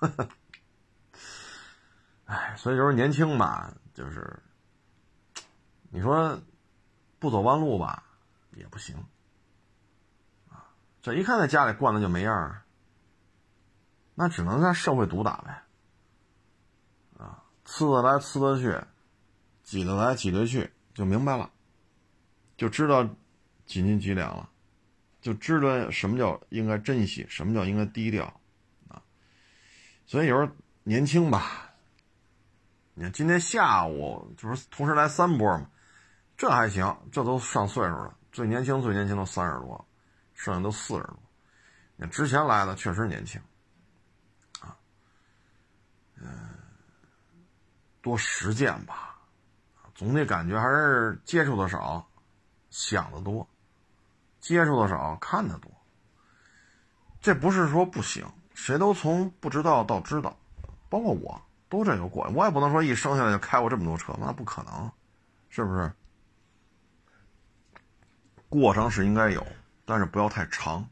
[2.26, 4.40] 哎，所以就是年轻吧，就是
[5.90, 6.40] 你说
[7.18, 8.04] 不走弯路吧，
[8.52, 8.96] 也不行。
[11.14, 12.62] 一看在家里惯的就没样儿，
[14.14, 15.62] 那只能在社会毒打呗。
[17.18, 18.80] 啊，呲得来呲得去，
[19.62, 21.50] 挤得来挤得去，就明白了，
[22.56, 23.04] 就知道
[23.66, 24.50] 几斤几两了。
[25.20, 28.40] 就知道什么叫应该珍惜，什么叫应该低调，
[28.86, 29.02] 啊，
[30.06, 30.52] 所以有时候
[30.84, 31.72] 年轻吧，
[32.94, 35.68] 你看今天下午就是同时来三波嘛，
[36.36, 39.87] 这还行，这都上岁数了，最年轻最年轻都三十多，
[40.38, 41.18] 剩下都四十多，
[41.96, 43.42] 你之前来的确实年轻，
[44.60, 44.78] 啊，
[46.14, 46.54] 嗯，
[48.00, 49.18] 多实践吧，
[49.96, 52.08] 总得感觉还是接触的少，
[52.70, 53.46] 想的多。
[54.38, 55.68] 接触的少，看的多。
[57.20, 58.24] 这不是说不行，
[58.54, 60.38] 谁都从不知道到知道，
[60.88, 62.24] 包括我都这个过。
[62.28, 64.90] 我也不能说一生下来就开过这么多车，那不可能，
[65.48, 65.92] 是不是？
[68.48, 69.44] 过程是应该有，
[69.88, 70.86] 但是不要太长，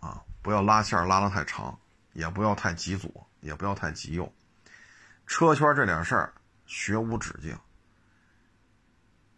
[0.00, 1.78] 啊，不要拉线拉的太长，
[2.14, 3.10] 也不要太极左，
[3.40, 4.32] 也不要太极右。
[5.26, 6.32] 车圈这点事儿，
[6.64, 7.58] 学无止境，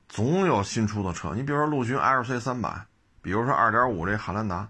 [0.09, 1.35] 总有新出的车。
[1.35, 2.87] 你比如说陆巡 LC 三百。
[3.21, 4.69] 比如说二点五这汉兰达，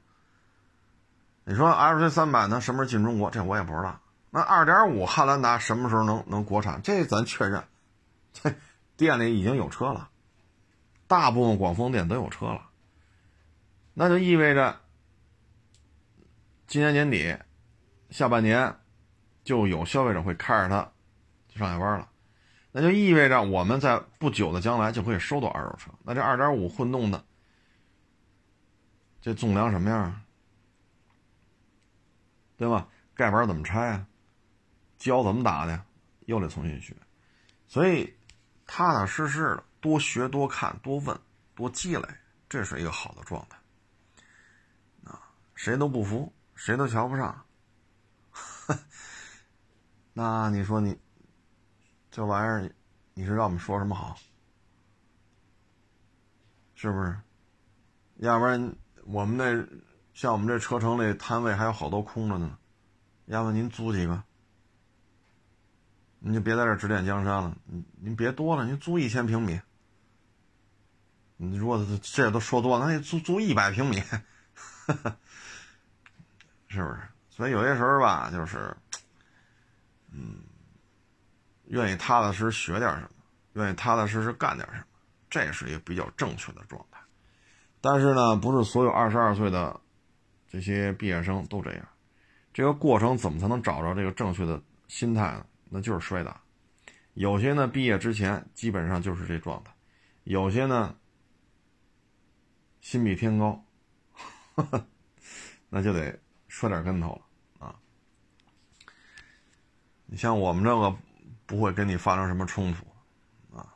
[1.44, 3.30] 你说 L C 三百呢什么时候进中国？
[3.30, 3.98] 这我也不知道。
[4.28, 6.82] 那二点五汉兰达什么时候能能国产？
[6.82, 7.64] 这咱确认，
[8.34, 8.54] 这
[8.98, 10.10] 店里已经有车了，
[11.06, 12.68] 大部分广丰店都有车了。
[13.94, 14.80] 那就意味着
[16.66, 17.36] 今年年底、
[18.10, 18.74] 下半年
[19.44, 20.90] 就有消费者会开着它
[21.48, 22.08] 去上下班了。
[22.70, 25.90] 那就意味着我们在不久的将来就可以收到二手车。
[26.04, 27.22] 那这二点五混动的。
[29.20, 30.20] 这纵梁什么样？
[32.56, 32.88] 对吧？
[33.14, 34.06] 盖板怎么拆啊？
[34.98, 35.84] 胶怎么打的？
[36.26, 36.96] 又得重新学。
[37.68, 38.12] 所以，
[38.66, 41.16] 踏踏实实的多学、多看、多问、
[41.54, 42.08] 多积累，
[42.48, 43.58] 这是一个好的状态。
[45.62, 47.46] 谁都不服，谁都瞧不上。
[50.12, 50.98] 那你说你
[52.10, 52.74] 这玩意儿，
[53.14, 54.18] 你是让我们说什么好？
[56.74, 57.16] 是不是？
[58.16, 58.74] 要不然。
[59.04, 59.64] 我们那
[60.14, 62.58] 像我们这车城里摊位还有好多空着呢，
[63.26, 64.20] 要不您租几个？
[66.18, 69.60] 您就别在这指点江山了，您您别多了，您租一千平米。
[71.36, 74.02] 你如果这都说多了，那你租租一百平米，
[76.72, 77.00] 是不是？
[77.28, 78.74] 所以有些时候吧，就是，
[80.10, 80.42] 嗯，
[81.66, 83.10] 愿意踏踏实实学点什么，
[83.52, 84.86] 愿意踏踏实实干点什么，
[85.28, 86.98] 这是一个比较正确的状态。
[87.80, 89.78] 但是呢，不是所有二十二岁的
[90.48, 91.86] 这些毕业生都这样。
[92.54, 95.46] 这个过程怎么才能找着这个正确的心态呢？
[95.68, 96.40] 那就是摔打。
[97.14, 99.72] 有些呢，毕业之前基本上就是这状态；
[100.24, 100.94] 有些呢，
[102.80, 103.64] 心比天高，
[105.70, 106.18] 那就得
[106.52, 107.08] 摔点跟头
[107.58, 107.74] 了啊。
[110.04, 110.94] 你像我们这个，
[111.46, 112.84] 不会跟你发生什么冲突
[113.56, 113.74] 啊，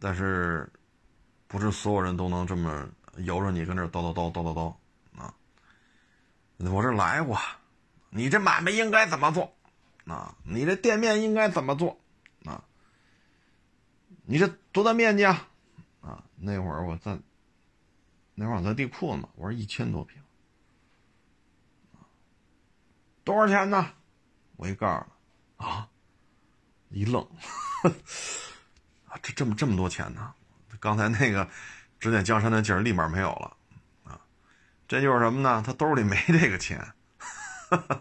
[0.00, 0.72] 但是
[1.46, 5.34] 不是所有人都能这么由着你跟这叨叨叨叨叨叨啊？
[6.56, 7.38] 我这来过，
[8.08, 9.54] 你这买卖应该怎么做
[10.06, 10.34] 啊？
[10.44, 12.00] 你这店面应该怎么做
[12.46, 12.64] 啊？
[14.24, 15.46] 你这多大面积啊？
[16.00, 17.18] 啊，那会儿我在，
[18.34, 20.22] 那会儿我在地库呢，我说一千多平，
[23.26, 23.90] 多少钱呢？
[24.54, 25.88] 我一告诉啊，
[26.90, 27.22] 一愣，
[29.10, 30.32] 啊，这这么这么多钱呢？
[30.78, 31.48] 刚才那个
[31.98, 33.56] 指点江山的劲儿立马没有了，
[34.04, 34.20] 啊，
[34.86, 35.60] 这就是什么呢？
[35.66, 36.80] 他兜里没这个钱，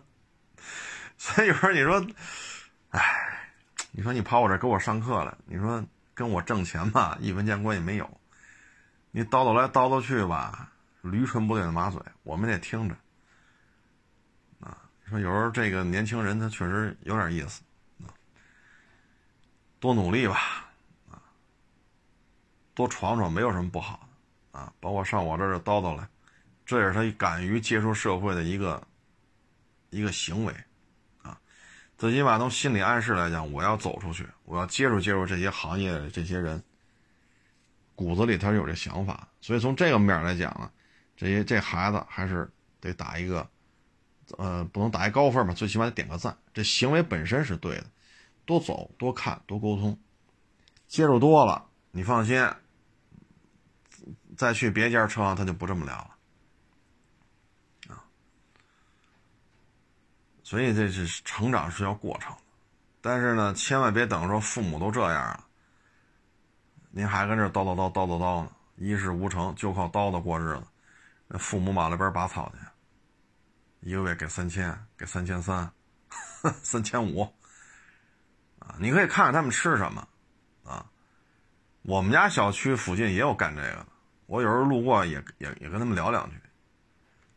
[1.18, 2.06] 所以有时候你说，
[2.92, 3.50] 哎，
[3.92, 5.84] 你说你跑我这给我上课了，你说。
[6.18, 8.10] 跟我挣钱吧，一分钱关系没有。
[9.12, 12.96] 你叨叨来叨叨去吧，驴唇不对马嘴，我们得听着。
[15.10, 17.62] 说有时候这个年轻人他确实有点意思，
[19.80, 20.70] 多努力吧，
[21.10, 21.22] 啊，
[22.74, 24.08] 多闯闯没有什么不好
[24.52, 26.08] 的，啊，包括上我这儿叨叨来，
[26.66, 28.82] 这也是他敢于接触社会的一个
[29.92, 30.54] 一个行为。
[31.22, 31.38] 啊
[31.98, 36.62] 最起码从心理暗示来讲，我要走出去，我要接触接触这些行业的这些人，
[37.96, 39.26] 骨子里他是有这想法。
[39.40, 40.70] 所以从这个面来讲呢，
[41.16, 43.48] 这些这孩子还是得打一个，
[44.38, 46.36] 呃，不能打一高分嘛，最起码得点个赞。
[46.54, 47.86] 这行为本身是对的，
[48.46, 49.98] 多走多看多沟通，
[50.88, 52.48] 接触多了，你放心，
[54.36, 56.12] 再去别家车行他就不这么聊了。
[60.44, 62.32] 所以这是成长是要过程，
[63.02, 65.44] 但是呢，千万别等说父母都这样了，
[66.92, 70.64] 您还跟这叨叨叨叨叨叨呢，一事无成就靠叨叨过日子，
[71.28, 72.65] 那父母马了边拔草去，
[73.86, 75.72] 一个月给三千，给三千三，
[76.64, 77.22] 三千五，
[78.58, 80.08] 啊，你可以看看他们吃什么，
[80.64, 80.84] 啊，
[81.84, 83.88] 我们家小区附近也有干这个的，
[84.26, 86.36] 我有时候路过也也也跟他们聊两句，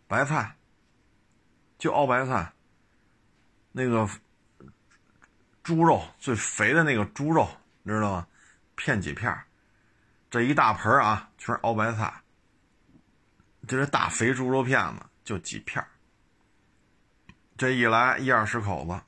[0.06, 0.56] 白菜，
[1.76, 2.50] 就熬白菜。
[3.70, 4.08] 那个
[5.62, 7.46] 猪肉最肥的那个猪肉，
[7.82, 8.26] 你知道吗？
[8.74, 9.38] 片几片
[10.30, 12.22] 这一大盆啊，全是熬白菜。
[13.66, 15.84] 这是大肥猪肉片子，就几片
[17.58, 19.00] 这一来一二十口子，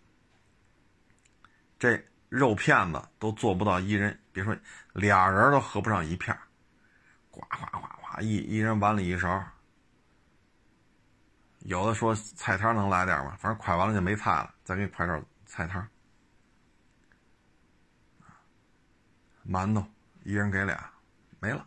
[1.78, 4.54] 这肉片子都做不到一人，别说
[4.92, 6.36] 俩人都合不上一片
[7.30, 7.86] 呱呱呱
[8.16, 9.42] 呱，一一人碗里一勺。
[11.60, 13.36] 有的说菜摊能来点吗？
[13.38, 15.88] 反正快完了就没菜了，再给你快点菜摊
[19.46, 19.86] 馒头
[20.24, 20.90] 一人给俩，
[21.38, 21.64] 没了。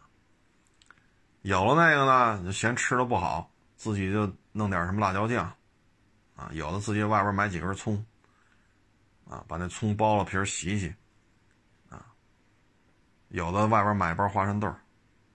[1.44, 5.56] 有了那个呢，就嫌吃的不好，自己就弄点什么辣椒酱，
[6.52, 8.06] 有的自己外边买几根葱，
[9.30, 10.94] 啊，把那葱剥了皮洗洗，
[11.90, 12.06] 啊，
[13.30, 14.76] 有的外边买一包花生豆，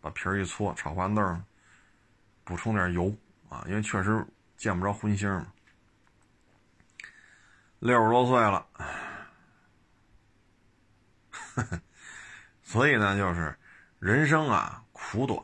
[0.00, 1.40] 把皮一搓炒花生豆，
[2.44, 3.14] 补充点油，
[3.48, 4.26] 啊，因为确实。
[4.58, 5.46] 见不着荤腥嘛，
[7.78, 8.66] 六十多岁了，
[12.64, 13.56] 所以呢，就是
[14.00, 15.40] 人生啊苦短，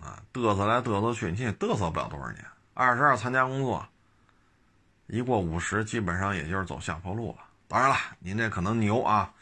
[0.00, 2.44] 啊嘚瑟来嘚瑟去，你也嘚瑟不了多少年。
[2.74, 3.88] 二十二参加工作，
[5.06, 7.38] 一过五十，基本上也就是走下坡路了。
[7.68, 9.32] 当然了，您这可能牛啊，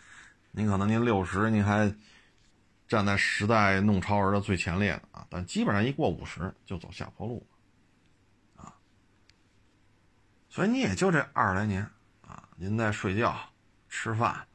[0.51, 1.95] 您可能您六十，您还
[2.87, 7.47] 站在时代弄潮儿的最前列的啊，但基本上一过五十就走下坡路
[8.57, 8.75] 啊。
[10.49, 11.83] 所以你也就这二十来年
[12.27, 13.39] 啊，您在睡觉、
[13.89, 14.47] 吃饭，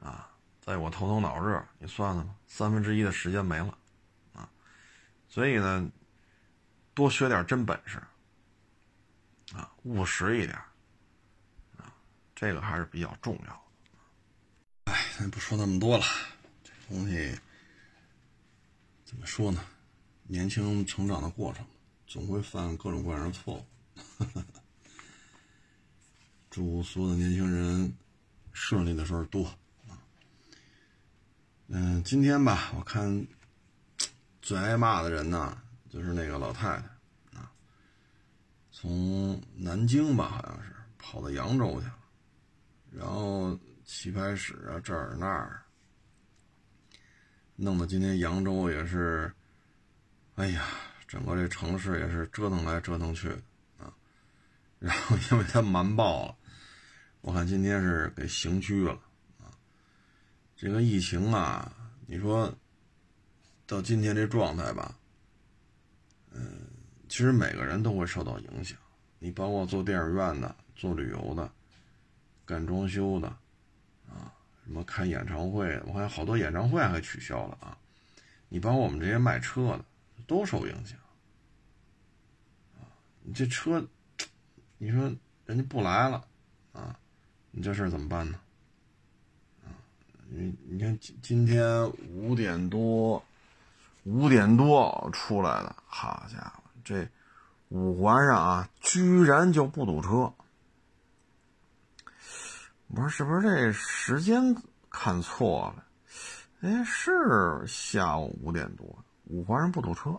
[0.00, 0.28] 啊，
[0.60, 3.76] 在我头疼脑热，你算算吧，三分之一的时间没了，
[4.34, 4.48] 啊，
[5.28, 5.90] 所以呢，
[6.92, 8.02] 多学点真本事，
[9.84, 10.58] 务实一点，
[11.76, 11.94] 啊，
[12.34, 14.92] 这个还是比较重要的。
[14.92, 16.04] 哎，咱不说那么多了，
[16.62, 17.38] 这东西
[19.04, 19.64] 怎么说呢？
[20.26, 21.64] 年轻成长的过程，
[22.06, 23.66] 总会犯各种各样的错误。
[26.50, 27.92] 祝所有的年轻人
[28.52, 29.52] 顺利的时候多！
[31.66, 33.26] 嗯，今天吧，我看
[34.40, 35.60] 最挨骂的人呢，
[35.90, 36.88] 就是那个老太太，
[38.84, 41.98] 从南京吧，好像是跑到扬州去了，
[42.92, 45.62] 然后棋牌室啊这儿那儿，
[47.56, 49.32] 弄得今天扬州也是
[50.34, 50.66] 哎呀，
[51.08, 53.30] 整个这城市也是折腾来折腾去
[53.78, 53.90] 啊，
[54.78, 56.36] 然后因为他瞒报了，
[57.22, 58.92] 我看今天是给刑拘了
[59.38, 59.48] 啊。
[60.54, 61.72] 这个疫情啊，
[62.06, 62.54] 你说
[63.66, 64.94] 到今天这状态吧，
[66.32, 66.63] 嗯，
[67.14, 68.76] 其实每个人都会受到影响。
[69.20, 71.48] 你包括做电影院的、做旅游的、
[72.44, 73.28] 干装修的，
[74.08, 74.34] 啊，
[74.64, 77.78] 什么开演唱会，我看好多演唱会还取消了啊。
[78.48, 79.84] 你包括我们这些卖车的，
[80.26, 80.98] 都受影响。
[82.80, 82.82] 啊，
[83.22, 83.86] 你这车，
[84.78, 85.02] 你说
[85.46, 86.26] 人家不来了，
[86.72, 86.98] 啊，
[87.52, 88.40] 你这事儿怎么办呢？
[89.62, 89.70] 啊，
[90.28, 93.24] 你你看今今天五点多，
[94.02, 97.08] 五点多出来的，好家伙，这。
[97.70, 100.32] 五环上啊，居然就不堵车。
[102.86, 104.54] 我说是不是这时间
[104.90, 105.84] 看错了？
[106.60, 110.10] 哎，是下午五点多，五环上不堵车。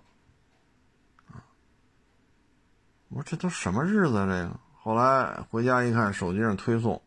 [3.08, 4.18] 我说这都什么日子？
[4.18, 7.02] 啊这个后来回家一看，手机上推送，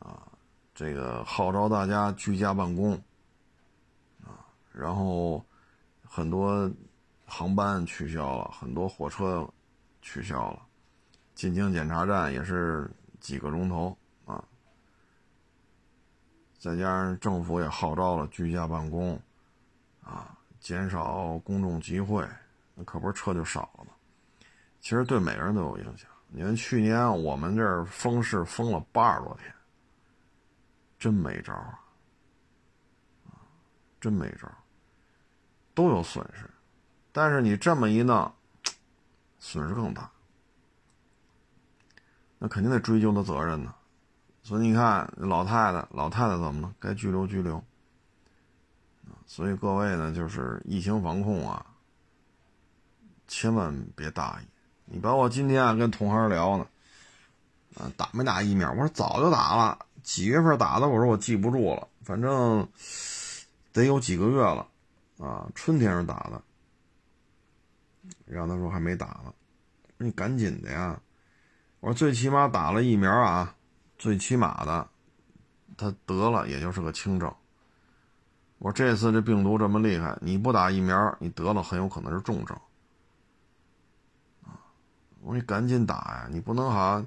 [0.00, 0.30] 啊，
[0.74, 2.92] 这个号召大家居家办公，
[4.22, 5.42] 啊，然后
[6.02, 6.70] 很多。
[7.26, 9.48] 航班取消了很多，火车
[10.00, 10.62] 取消了，
[11.34, 12.88] 进京检查站也是
[13.20, 14.42] 几个钟头啊。
[16.58, 19.20] 再加上政府也号召了居家办公，
[20.02, 22.26] 啊，减少公众集会，
[22.74, 23.90] 那可不是车就少了吗？
[24.80, 26.08] 其实对每个人都有影响。
[26.28, 29.52] 你看去年我们这儿封市封了八十多天，
[30.98, 31.78] 真没招啊，
[34.00, 34.48] 真没招，
[35.74, 36.48] 都有损失。
[37.16, 38.30] 但是你这么一弄，
[39.38, 40.10] 损失更大，
[42.38, 43.74] 那肯定得追究的责任呢。
[44.42, 46.74] 所以你看，老太太，老太太怎么了？
[46.78, 47.64] 该拘留拘留。
[49.24, 51.64] 所以各位呢，就是疫情防控啊，
[53.26, 54.46] 千万别大意。
[54.84, 56.66] 你包括今天，跟同行聊呢，
[57.78, 58.70] 啊，打没打疫苗？
[58.72, 60.86] 我说早就打了，几月份打的？
[60.86, 62.68] 我说我记不住了，反正
[63.72, 64.68] 得有几个月了，
[65.18, 66.42] 啊，春天时打的。
[68.26, 69.32] 然后他说还没打呢，
[69.98, 71.00] 你赶紧的呀！
[71.80, 73.54] 我说最起码打了疫苗啊，
[73.96, 74.88] 最起码的，
[75.76, 77.32] 他得了也就是个轻症。
[78.58, 82.58] 我说这次这病毒这么厉害，你不打疫苗，你得了很有可能是重症。
[84.44, 84.58] 啊！
[85.20, 87.06] 我说你赶紧打呀，你不能好像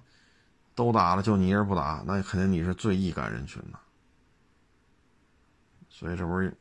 [0.73, 3.79] 都打了就你一人不打，那肯定你是最易感人群的。
[5.89, 6.55] 所以这不是，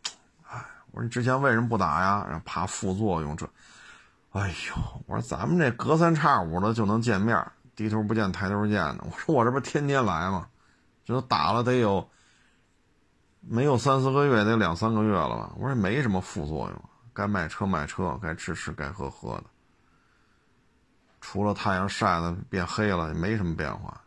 [0.48, 2.26] 哎，我说你之前为什么不打呀？
[2.26, 3.48] 然后怕副作用这。
[4.32, 8.98] 哎呦，我说咱们这隔三差五的就能见面，低头不见抬头见的。
[9.04, 10.46] 我说我这不天天来吗？
[11.04, 12.06] 这都打了得有
[13.40, 15.52] 没有三四个月，得两三个月了吧？
[15.56, 19.44] 我说也没什么副作用，该卖车卖车，该吃吃，该喝喝的。
[21.20, 23.98] 除了太阳晒的变黑了，也没什么变化。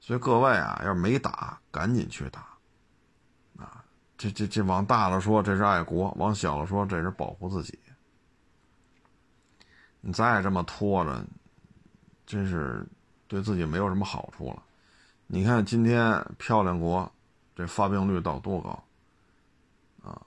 [0.00, 2.40] 所以各位啊，要是没打，赶紧去打。
[3.58, 3.82] 啊，
[4.18, 7.78] 这这这往大了说，这是爱国；往小了说，这是保护自己。
[10.06, 11.24] 你再这么拖着，
[12.26, 12.86] 真是
[13.26, 14.62] 对自己没有什么好处了。
[15.26, 17.10] 你看今天漂亮国
[17.56, 18.84] 这发病率到多高
[20.02, 20.20] 啊！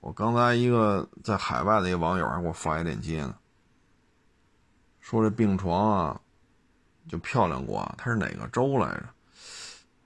[0.00, 3.36] 我刚才一个在海外的一个网友还给我发一链接呢，
[4.98, 6.20] 说这病床啊，
[7.06, 9.08] 就漂亮国，它是哪个州来着？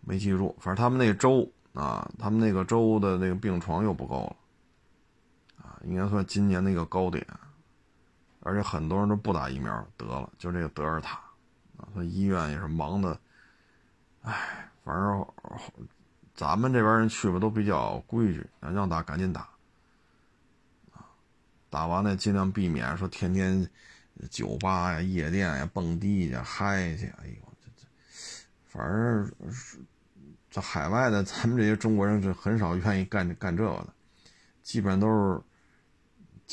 [0.03, 4.37] 没记住，反正他们那州啊，他们那个州的那个病床又不够了
[5.65, 7.27] 啊，应该算今年那个高点。
[8.47, 11.17] 而且很多人都不打疫苗得了，就这个德尔塔，
[11.79, 13.19] 啊，他医院也是忙的，
[14.21, 15.27] 哎，反正
[16.35, 19.49] 咱们这边人去吧都比较规矩，让打赶紧打，
[20.93, 21.09] 啊，
[21.71, 23.67] 打完了尽量避免说天天
[24.31, 27.87] 酒吧呀、夜店呀、蹦迪去、嗨去，哎呦，这这，
[28.67, 29.33] 反正
[30.51, 33.89] 这海外的咱们这些中国人是很少愿意干干这个的，
[34.63, 35.41] 基本上都是。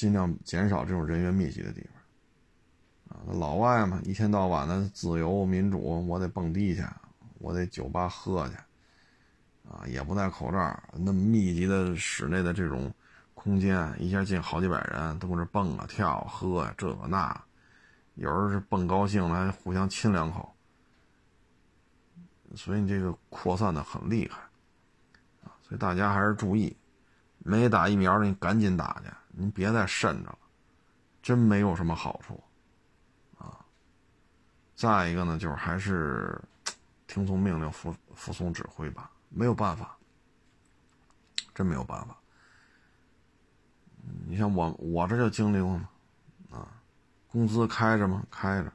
[0.02, 1.88] 尽量减少这种人员密集的地
[3.08, 6.84] 方，啊，老外嘛，一天到晚的自由民主，我得蹦迪去，
[7.38, 8.56] 我得酒吧喝去，
[9.70, 12.92] 啊，也不戴口罩，那么密集的室内的这种
[13.36, 17.40] 空间，一下进好几百人，都搁这蹦啊、跳、喝啊，这个那，
[18.16, 20.52] 有人是蹦高兴了，还互相亲两口，
[22.56, 24.42] 所以你这个扩散的很厉害，
[25.44, 26.76] 啊，所以大家还是注意，
[27.38, 29.12] 没打疫苗的你赶紧打去。
[29.34, 30.38] 您别再慎着了，
[31.22, 32.44] 真没有什么好处，
[33.38, 33.66] 啊。
[34.76, 36.40] 再一个呢，就是还是
[37.08, 39.98] 听从命令、服服从指挥吧，没有办法，
[41.54, 42.18] 真没有办法。
[44.26, 45.90] 你像我我这就经历过嘛，
[46.52, 46.68] 啊，
[47.28, 48.24] 工资开着吗？
[48.32, 48.72] 开着。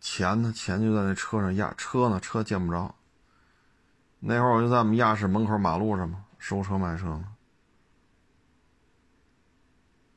[0.00, 0.50] 钱呢？
[0.52, 2.18] 钱就在那车上压，车呢？
[2.20, 2.94] 车见不着。
[4.18, 7.36] 那会儿我就在我们亚市门口马路上嘛，收车卖车嘛，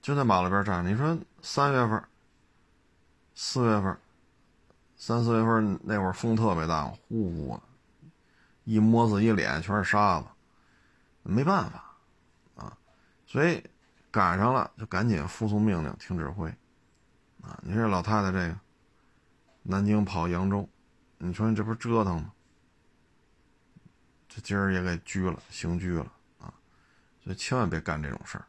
[0.03, 0.91] 就在马路边站着。
[0.91, 2.03] 你说三月份、
[3.33, 3.97] 四月份、
[4.97, 7.63] 三四月份那会儿风特别大，呼呼的，
[8.65, 10.27] 一摸自己脸全是沙子，
[11.23, 11.95] 没办法
[12.55, 12.77] 啊，
[13.25, 13.63] 所以
[14.11, 16.49] 赶上了就赶紧服从命令，听指挥
[17.41, 17.57] 啊。
[17.63, 18.59] 你说老太太这个。
[19.65, 20.67] 南京跑扬州，
[21.17, 22.33] 你说你这不是折腾吗？
[24.27, 26.53] 这今儿也给拘了，刑拘了啊！
[27.23, 28.45] 所以千万别干这种事儿。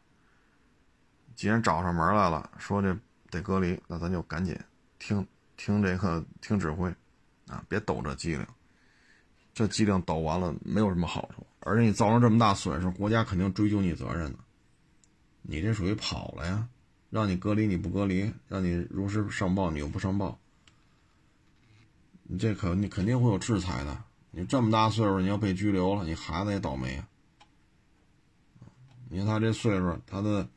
[1.35, 2.97] 既然找上门来了，说这
[3.29, 4.57] 得隔离，那咱就赶紧
[4.99, 5.25] 听
[5.57, 6.89] 听这个听指挥
[7.47, 7.63] 啊！
[7.67, 8.47] 别抖这机灵，
[9.53, 14.39] 这机灵抖完了没有什么好处，而且你造成这么大损失，国家肯定追究你责任的。
[15.41, 16.67] 你这属于跑了呀，
[17.09, 20.39] 让你隔离你不隔离，让你如实上报你又不上报。
[22.23, 24.03] 你这可你肯定会有制裁的。
[24.31, 27.07] 你这么大岁数，你要被拘留了，你孩子也倒霉啊。
[29.07, 30.47] 你看他这岁数，他的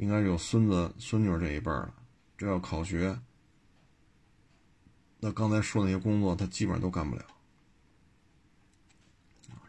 [0.00, 1.92] 应该有孙子孙女这一辈了，
[2.38, 3.20] 这要考学，
[5.18, 7.22] 那刚才说那些工作，他基本上都干不了。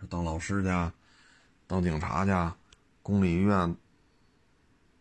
[0.09, 0.69] 当老师去，
[1.67, 2.55] 当警察去，
[3.03, 3.75] 公立医院，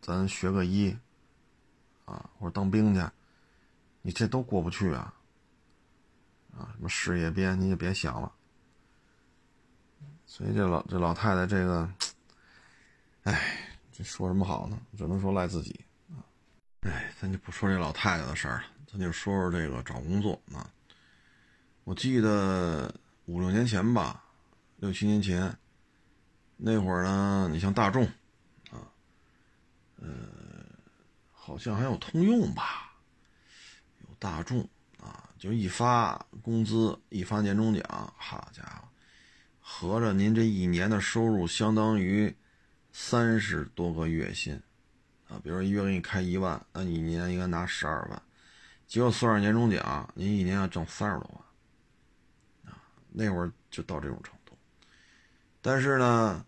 [0.03, 0.99] 咱学个医，
[2.07, 3.09] 啊，或者当兵去，
[4.03, 5.15] 你这都过不去啊。
[6.59, 8.33] 啊，什么事业编，你就别想了。
[10.27, 11.89] 所以这老这老太太这个，
[13.23, 13.70] 哎，
[14.03, 14.81] 说什么好呢？
[14.97, 15.79] 只能说赖自己
[16.09, 16.25] 啊。
[16.81, 20.71] 哎，咱就不说这老太太的事儿了，咱就说说这个找工作啊。
[21.85, 22.95] 我记得
[23.27, 24.25] 五六年前吧，
[24.77, 25.57] 六七年前，
[26.57, 28.05] 那会儿呢，你像大众
[28.71, 28.87] 啊，
[29.97, 30.09] 呃，
[31.33, 32.93] 好像还有通用吧，
[34.01, 34.61] 有大众
[34.99, 35.29] 啊。
[35.39, 38.89] 就一发工资，一发年终奖，好家伙，
[39.59, 42.35] 合着您这一年的收入相当于
[43.03, 44.55] 三十多个月薪
[45.27, 45.41] 啊！
[45.43, 48.23] 比如说一月给你开一万，那你一年应该拿十二万，
[48.87, 52.79] 结果算上年终奖，您一年要挣三十多万啊！
[53.09, 54.57] 那会儿就到这种程度。
[55.63, 56.45] 但是呢，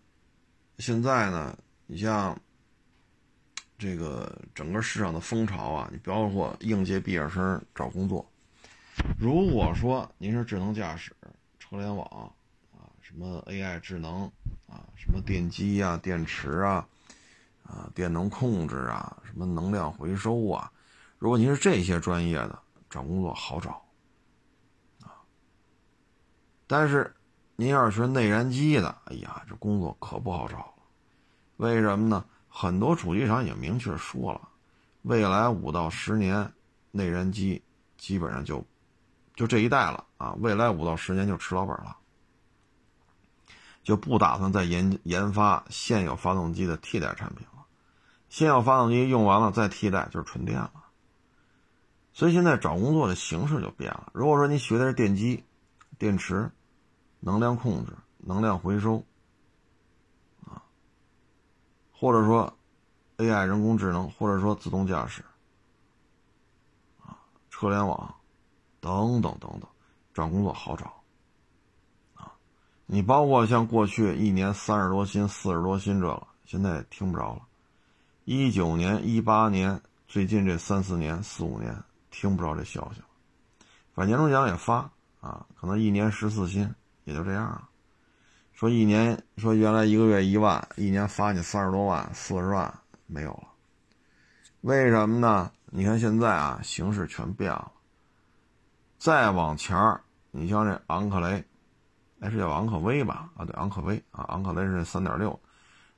[0.77, 2.39] 现在呢，你像
[3.77, 8.25] 这个整个市场的风潮啊，你包括应届毕业生找工作。
[9.19, 11.11] 如果说您是智能驾驶、
[11.59, 12.33] 车联网，
[13.13, 14.23] 什么 AI 智能
[14.67, 16.87] 啊，什么电机啊、电池啊，
[17.63, 20.71] 啊，电能控制啊，什么能量回收啊，
[21.19, 22.57] 如果您是这些专业的，
[22.89, 23.79] 找工作好找
[25.03, 25.13] 啊。
[26.65, 27.15] 但是
[27.55, 30.73] 您要是学内燃机的，哎呀，这工作可不好找了。
[31.57, 32.25] 为什么呢？
[32.49, 34.41] 很多主机厂已经明确说了，
[35.03, 36.51] 未来五到十年，
[36.89, 37.61] 内燃机
[37.95, 38.65] 基本上就。
[39.35, 40.33] 就这一代了啊！
[40.39, 41.97] 未来五到十年就吃老本了，
[43.83, 47.65] 就不打算再研研发现有发动机的替代产品了。
[48.29, 50.71] 现有发动机用完了再替代就是纯电了。
[52.13, 54.11] 所以现在找工作的形式就变了。
[54.13, 55.43] 如果说你学的是电机、
[55.97, 56.49] 电池、
[57.19, 59.03] 能量控制、能量回收
[60.45, 60.63] 啊，
[61.91, 62.57] 或者说
[63.17, 65.23] AI 人工智能，或者说自动驾驶
[67.05, 67.17] 啊，
[67.49, 68.15] 车联网。
[68.79, 69.69] 等等等等，
[70.13, 70.93] 找工作好找，
[72.93, 77.41] 你包括像过去一年三十多薪、四十多薪这个，现在听不着了。
[78.23, 81.75] 一九年、一八年，最近这三四年、四五年，
[82.11, 83.07] 听不着这消息了。
[83.95, 84.87] 反年终奖也发
[85.21, 86.71] 啊，可能一年十四薪，
[87.05, 87.67] 也就这样了。
[88.53, 92.71] 说一年，说原来一个月一万，一年发你三十多万、四十万，
[93.07, 93.47] 没有了。
[94.61, 95.51] 为什么呢？
[95.71, 97.71] 你看现在啊，形势全变了。
[98.99, 101.43] 再往前儿，你像这昂克雷，
[102.23, 103.29] 哎，是叫昂科威吧？
[103.35, 105.37] 啊，对，昂科威啊，昂克威是三点六，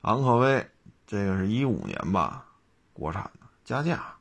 [0.00, 0.68] 昂科威
[1.06, 2.44] 这个是一五年吧，
[2.92, 4.12] 国产的加价，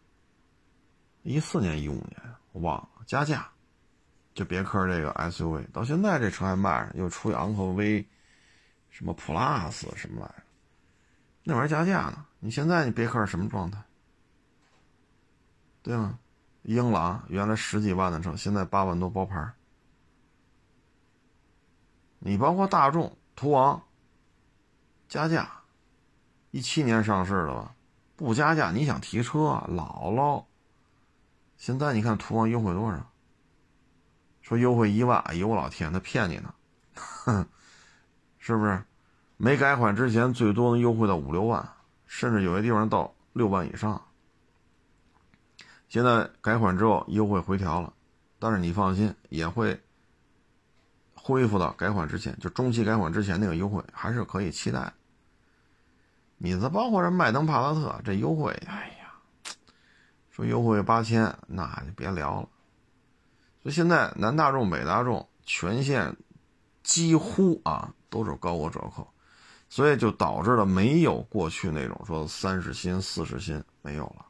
[1.23, 3.49] 一四年一五年我忘了加价，
[4.35, 8.07] 就别克这个 SUV，到现在这车还卖着，又出昂科威，
[8.91, 10.43] 什么 Plus 什么来着？
[11.43, 12.23] 那玩意儿加价呢？
[12.37, 13.81] 你现在你别克什么状态？
[15.81, 16.19] 对吗？
[16.61, 19.51] 英朗原来十几万的车，现在八万多包牌
[22.27, 23.83] 你包括大众途昂，
[25.07, 25.47] 加价，
[26.49, 27.75] 一七年上市的吧，
[28.15, 30.43] 不加价你想提车老喽。
[31.55, 33.11] 现在你看途昂优惠多少？
[34.41, 36.51] 说优惠一万，哎呦我老天，他骗你呢，
[36.95, 37.47] 哼，
[38.39, 38.83] 是不是？
[39.37, 41.73] 没改款之前最多能优惠到五六万，
[42.07, 44.01] 甚至有些地方到六万以上。
[45.87, 47.93] 现在改款之后优惠回调了，
[48.39, 49.79] 但是你放心，也会
[51.27, 54.93] 恢复到改款之前，就中期改款之前那个优惠还是可以期待。
[56.37, 59.11] 你这包括这迈腾、帕萨特这优惠，哎呀，
[60.29, 62.49] 说优惠八千，那就别聊了。
[63.63, 66.15] 所以现在南大众、北大众全线
[66.83, 69.11] 几乎啊都是高额折扣，
[69.67, 74.23] 所以就导致了没有过去那种说三十新、四十新没有了。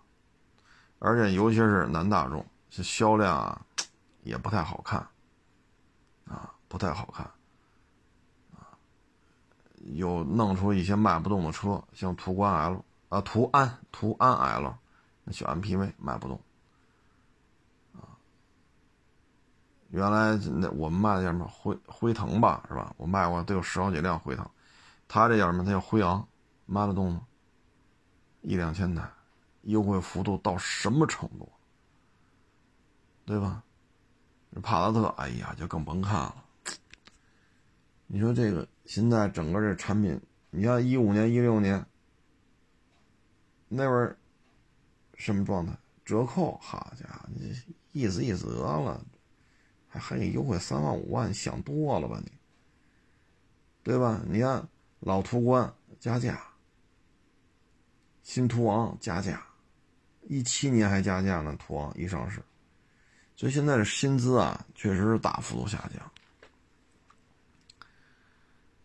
[0.99, 3.61] 而且尤其是南大众，这销量啊
[4.23, 5.05] 也不太好看，
[6.29, 7.25] 啊不太好看，
[8.53, 8.75] 啊
[9.93, 14.75] 有弄出一些卖不动的车，像途观 L 啊途安途安 L，
[15.23, 16.37] 那小 MPV 卖不动，
[17.93, 18.11] 啊
[19.87, 22.93] 原来那我们卖的叫什么辉辉腾吧是吧？
[22.97, 24.45] 我卖过得有十好几辆辉腾，
[25.07, 25.63] 他这叫什么？
[25.63, 26.27] 他叫辉昂，
[26.65, 27.21] 卖得动吗？
[28.41, 29.09] 一两千台。
[29.61, 31.49] 优惠幅度到什么程度，
[33.25, 33.63] 对吧？
[34.61, 36.44] 帕萨特，哎呀，就更甭看了。
[38.07, 41.85] 你说这个现在整个这产品，你像一五年、一六年
[43.67, 44.17] 那会儿
[45.15, 45.77] 什么状态？
[46.03, 47.55] 折扣，好家伙，你
[47.91, 49.03] 意思意思得了，
[49.87, 52.31] 还还给优惠三万五万，想多了吧你？
[53.81, 54.21] 对吧？
[54.27, 54.67] 你看
[54.99, 56.41] 老途观加价，
[58.21, 59.43] 新途昂加价。
[60.27, 62.41] 一七年还加价呢，途昂一上市，
[63.35, 66.11] 所以现在的薪资啊，确实是大幅度下降。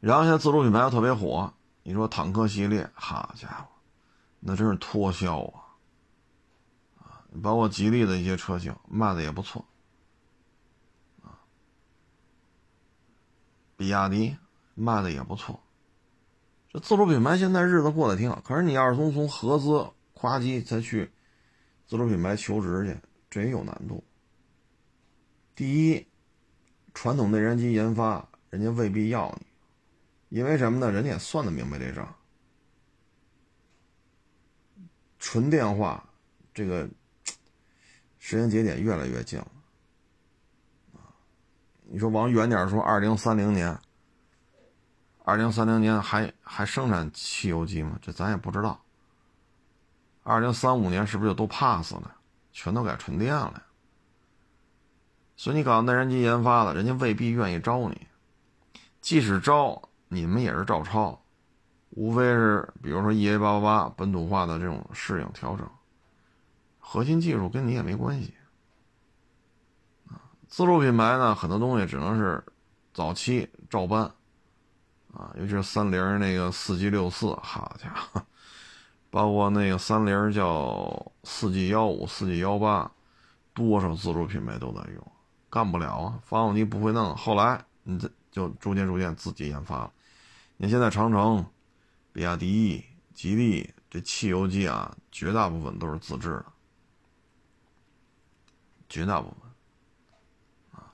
[0.00, 3.68] 然后现在自主品牌又特别火，你说坦克系列，好家伙，
[4.40, 5.60] 那真是脱销啊！
[6.98, 9.64] 啊，包括吉利的一些车型卖的也不错，
[11.22, 11.38] 啊，
[13.76, 14.36] 比亚迪
[14.74, 15.60] 卖的也不错。
[16.72, 21.12] 这自主品牌现在日子过得挺好，可是你要是从从合资夸机再去。
[21.86, 22.96] 自主品牌求职去，
[23.28, 24.04] 这也有难度。
[25.56, 26.06] 第一，
[26.94, 29.46] 传统内燃机研发，人家未必要你，
[30.30, 30.90] 因为什么呢？
[30.90, 32.16] 人家也算得明白这账。
[35.18, 36.02] 纯电化，
[36.54, 36.88] 这个
[38.18, 39.48] 时间节点越来越近了。
[41.82, 43.76] 你说往远点说，二零三零年，
[45.24, 47.98] 二零三零年还还生产汽油机吗？
[48.00, 48.80] 这咱也不知道。
[50.22, 52.16] 二零三五年是不是就都 pass 了，
[52.52, 53.60] 全都改纯电了？
[55.36, 58.06] 所以你搞内燃机研发的，人家未必愿意招你。
[59.00, 61.22] 即使招，你们也是照抄，
[61.90, 65.64] 无非是比如说 EA 八八八本土化的这种适应调整，
[66.80, 68.34] 核心技术跟你也没关系。
[70.08, 72.44] 啊，自主品牌呢，很多东西只能是
[72.92, 74.02] 早期照搬，
[75.14, 78.20] 啊，尤其是三菱那个四 G 六四，好家伙！
[79.12, 82.90] 包括那个三菱叫四 G 幺五、四 G 幺八，
[83.54, 85.12] 多少自主品牌都在用，
[85.48, 86.18] 干不了啊！
[86.24, 89.92] 发动机不会弄，后来你这就逐渐逐渐自己研发了。
[90.62, 91.42] 你现在长城、
[92.12, 92.84] 比亚迪、
[93.14, 96.44] 吉利这汽油机啊，绝大部分都是自制的，
[98.86, 100.92] 绝大部分啊。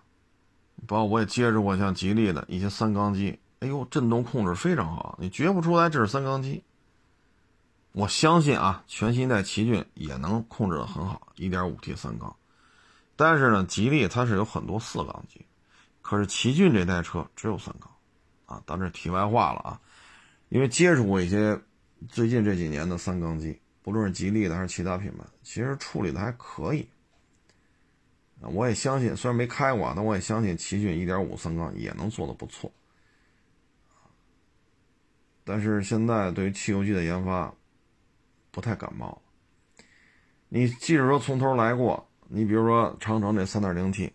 [0.87, 6.63] 包括我也接触过像吉利的一些三缸机，哎呦，震动控制非常好，你觉不出来这是三缸机。
[7.91, 12.37] 我相信啊，全新一代奇骏也能控制的很好，1.5T 三缸。
[13.17, 15.45] 但是呢，吉利它是有很多四缸机，
[16.03, 17.91] 可是奇骏这代车只有三缸，
[18.47, 19.81] 啊，当这题外话了啊。
[20.49, 21.59] 因为接触过一些
[22.09, 26.89] 最近这几年的三缸机，不论是吉利的还是其他品牌，其实处理的还可以。
[28.41, 32.71] 我也相信，虽然没开过，但我也相信奇骏1.5三缸也能做的不错。
[35.43, 37.53] 但是现在对于汽油机的研发，
[38.51, 39.21] 不太感冒。
[40.49, 44.13] 你即使说从头来过，你比如说长城这三点零 T，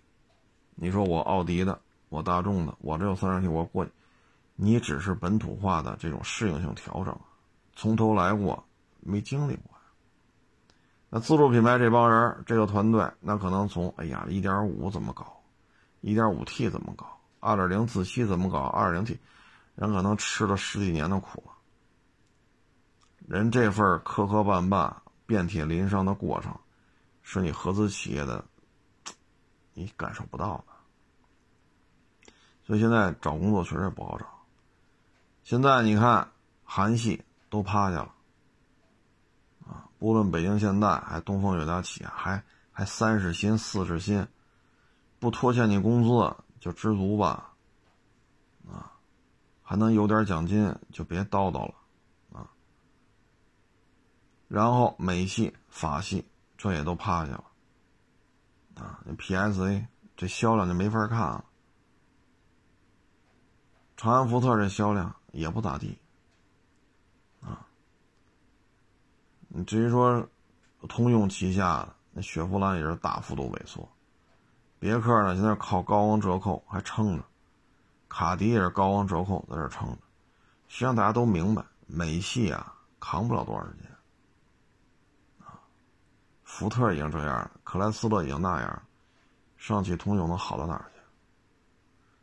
[0.76, 3.92] 你说我奥迪的，我大众的，我这有三点零 T，我过去，
[4.64, 7.20] 你只是本土化的这种适应性调整，
[7.76, 8.64] 从头来过，
[9.00, 9.76] 没经历过。
[11.10, 15.42] 那自主品牌这帮人，这个团队，那可能从哎呀，一点五怎么搞，
[16.02, 19.20] 一点五 T 怎么搞，二点零自吸怎么搞，二点零 T，
[19.74, 21.54] 人可能吃了十几年的苦了。
[23.28, 24.94] 人这份磕磕绊绊、
[25.26, 26.56] 遍体鳞伤的过程，
[27.24, 28.46] 是你合资企业的，
[29.74, 32.34] 你感受不到的。
[32.64, 34.28] 所以现在找工作确实也不好找。
[35.44, 36.32] 现在你看，
[36.64, 38.14] 韩系都趴下了，
[39.68, 44.26] 啊，不论北京现代还东风悦达起，还还三十薪、四十薪，
[45.20, 47.54] 不拖欠你工资就知足吧，
[48.70, 48.94] 啊，
[49.62, 51.74] 还能有点奖金就别叨叨了。
[52.34, 52.48] 啊
[54.48, 56.26] 然后美系、法系
[56.58, 57.44] 这也都趴下了，
[58.76, 59.86] 啊，那 PSA
[60.16, 61.46] 这销量就没法看了。
[63.96, 65.98] 长安福特这销量也不咋地，
[67.42, 67.66] 啊，
[69.48, 70.28] 你至于说
[70.90, 73.88] 通用旗下的那雪佛兰也是大幅度萎缩，
[74.80, 77.24] 别克呢现在靠高昂折扣还撑着，
[78.10, 79.98] 卡迪也是高昂折扣在这撑着，
[80.68, 83.90] 实际上大家都明白，美系啊扛不了多长时间。
[85.46, 85.60] 啊
[86.44, 88.84] 福特已经这样了，克莱斯勒已经那样了，
[89.56, 91.02] 上汽通用能好到哪儿去？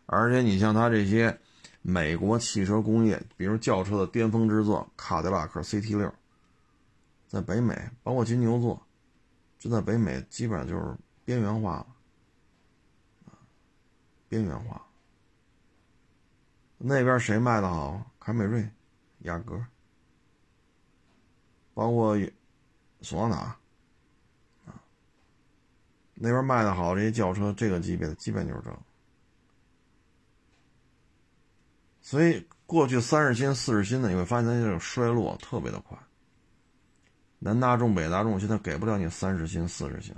[0.05, 1.41] 而且你像他这些
[1.83, 6.13] 美国汽车工业，比如轿车的巅峰之作卡迪拉克 CT 六，
[7.27, 8.87] 在北美，包括金牛座，
[9.59, 11.87] 这在北美基本上就是边缘化了，
[14.29, 14.85] 边缘化。
[16.77, 18.11] 那边谁卖的好？
[18.21, 18.69] 凯美瑞、
[19.21, 19.65] 雅阁，
[21.75, 22.17] 包括
[23.01, 23.57] 索纳塔。
[26.15, 28.71] 那边卖的好，这些轿车这个级别的基本就是这。
[32.09, 35.95] 所以过去三十新、四十新的，你会发现它这种衰落特别的快。
[37.39, 40.15] 南大众、北大众现在给不了你三十新、四十新，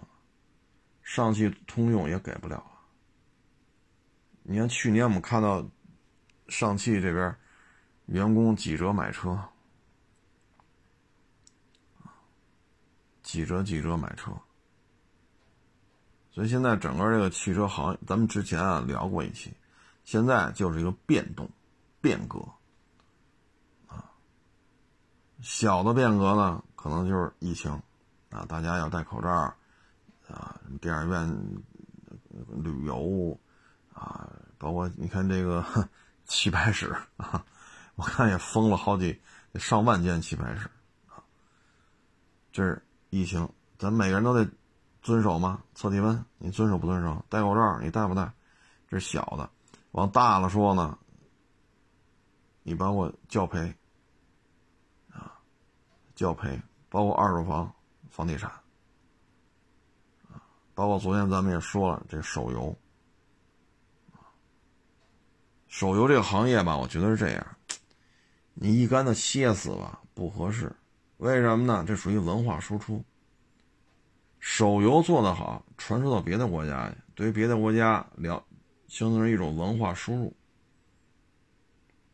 [1.03, 2.71] 上汽通用也给不了了。
[4.45, 5.69] 你看去年我们看到
[6.47, 7.37] 上汽这边
[8.07, 9.37] 员工几折买车，
[13.21, 14.31] 几折几折买车。
[16.31, 19.53] 所以现在整个这个汽车行业，咱们之前啊聊过一期，
[20.05, 21.51] 现在就是一个变动、
[22.01, 22.39] 变革
[23.87, 24.11] 啊。
[25.41, 27.71] 小的变革呢，可能就是疫情
[28.31, 29.29] 啊，大家要戴口罩
[30.29, 31.63] 啊，电影院、
[32.63, 33.39] 旅游
[33.93, 34.29] 啊，
[34.59, 35.65] 包括你看这个
[36.27, 37.45] 棋牌室啊，
[37.97, 39.21] 我看也封了好几
[39.55, 40.71] 上万间棋牌室
[41.09, 41.23] 啊。
[42.53, 43.49] 这是疫情，
[43.79, 44.49] 咱每个人都得。
[45.03, 45.63] 遵守吗？
[45.75, 47.25] 测体温，你遵守不遵守？
[47.31, 48.31] 戴口罩，你戴不戴？
[48.87, 49.49] 这是小的。
[49.93, 50.99] 往大了说呢，
[52.63, 53.75] 你包括教培
[55.13, 55.33] 啊，
[56.15, 57.73] 教培，包括二手房、
[58.11, 58.51] 房地产
[60.29, 60.41] 啊，
[60.75, 62.77] 包括昨天咱们也说了，这手游
[65.69, 67.57] 手游这个行业吧，我觉得是这样，
[68.55, 70.75] 你一竿子歇死吧不合适。
[71.19, 71.85] 为什么呢？
[71.87, 73.05] 这属于文化输出。
[74.39, 78.43] 手游做得好，传输到别的国家去，对于别的国家了，
[78.89, 80.35] 形成一种文化输入，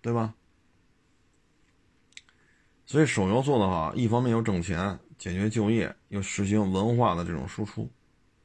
[0.07, 0.33] 对吧？
[2.85, 7.91] 所以手游做得好，一方面又挣钱，解决就业，又实行文化的这种输出，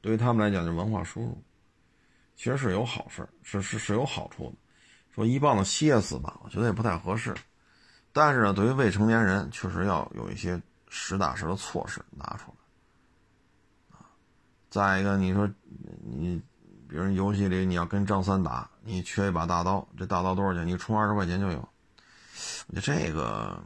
[0.00, 1.40] 对于他们来讲，就文化输入，
[2.34, 4.56] 其实是有好事，是是是有好处的。
[5.12, 7.32] 说一棒子歇死吧，我觉得也不太合适。
[8.12, 13.98] 但是呢，对于未成年人，确实要有一些实打实的措施拿出来。
[14.68, 15.48] 再一个，你说
[16.02, 16.42] 你，
[16.92, 20.66] 比如游戏里你要跟张三打，你缺一把大刀，这大刀多少钱？
[20.66, 21.56] 你充二十块钱就有。
[22.66, 23.58] 我觉得这个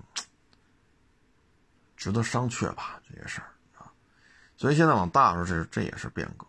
[1.97, 3.91] 值得商榷吧，这些事儿啊。
[4.57, 6.47] 所以现在往大了说，这这也是变革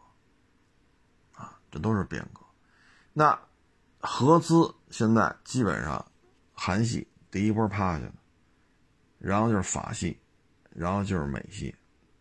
[1.34, 2.42] 啊，这都是变革。
[3.12, 3.36] 那
[4.00, 6.06] 合资现在基本上
[6.54, 8.14] 韩系第一波趴下的，
[9.18, 10.16] 然后就是法系，
[10.70, 11.74] 然后就是美系，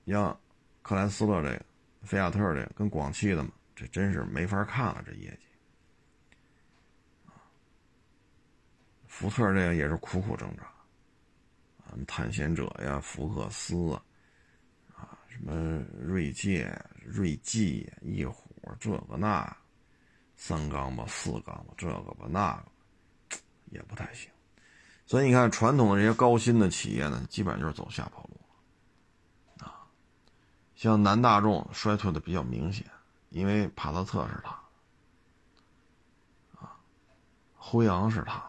[0.07, 0.34] 像
[0.80, 1.62] 克莱斯勒这个。
[2.02, 5.47] 菲亚特这个跟广汽的嘛，这真是没法看了，这业绩。
[9.07, 10.64] 福特这个也是苦苦挣扎，
[11.85, 14.03] 啊，探险者呀，福克斯啊，
[14.95, 15.55] 啊，什么
[15.99, 16.70] 锐界、
[17.05, 18.51] 锐际、翼虎，
[18.81, 19.57] 这个那，
[20.37, 22.55] 三缸吧，四缸吧，这个吧，那
[23.29, 23.39] 个，
[23.70, 24.31] 也不太行。
[25.07, 29.87] 所以你看，传统的这些高新的企业呢，基本上就是走下坡路啊。
[30.74, 32.85] 像南大众衰退的比较明显，
[33.31, 34.51] 因为帕萨特是他，
[36.61, 36.77] 啊，
[37.57, 38.43] 辉昂是他，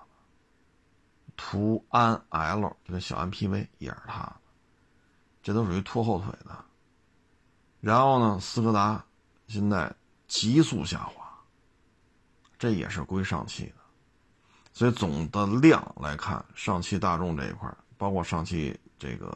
[1.36, 4.34] 途安 L 这个小 MPV 也是他，
[5.42, 6.66] 这都属于拖后腿的。
[7.80, 9.04] 然后呢，斯柯达
[9.48, 9.94] 现在
[10.28, 11.24] 急速下滑，
[12.58, 13.74] 这也是归上汽的。
[14.74, 19.36] 所以总的量来看，上汽大众这一块，包括上汽这个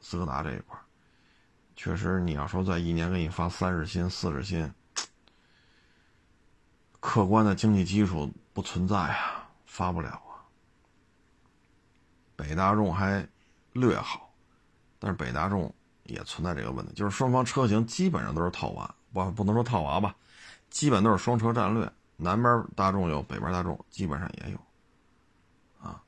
[0.00, 0.78] 斯柯达这一块。
[1.76, 4.72] 确实，你要说在一年给你发三十新、四十新，
[7.02, 10.38] 客观的经济基础不存在啊，发不了啊。
[12.36, 13.26] 北大众还
[13.72, 14.32] 略好，
[15.00, 15.74] 但是北大众
[16.04, 20.14] 也存在这个问题，就是双方车型基本上都是套娃，不不能说套娃吧，
[20.70, 24.58] 基本都是双车战略，南边大众有，北边大众基本上也有，
[25.84, 26.00] 啊，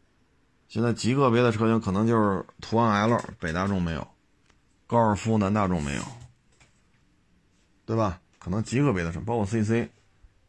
[0.69, 4.07] 现在极个别的车型可能就是途安 L，北大众没有。
[4.87, 6.03] 高尔夫、南大众没有，
[7.85, 8.21] 对吧？
[8.39, 9.89] 可能极个别的车，包括 CC、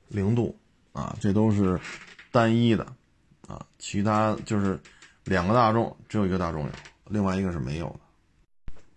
[0.08, 0.58] 零度
[0.94, 1.80] 啊，这都是
[2.32, 2.86] 单一的
[3.48, 3.66] 啊。
[3.78, 4.80] 其他就是
[5.24, 6.72] 两个大众，只有一个大众有，
[7.06, 8.00] 另外一个是没有的。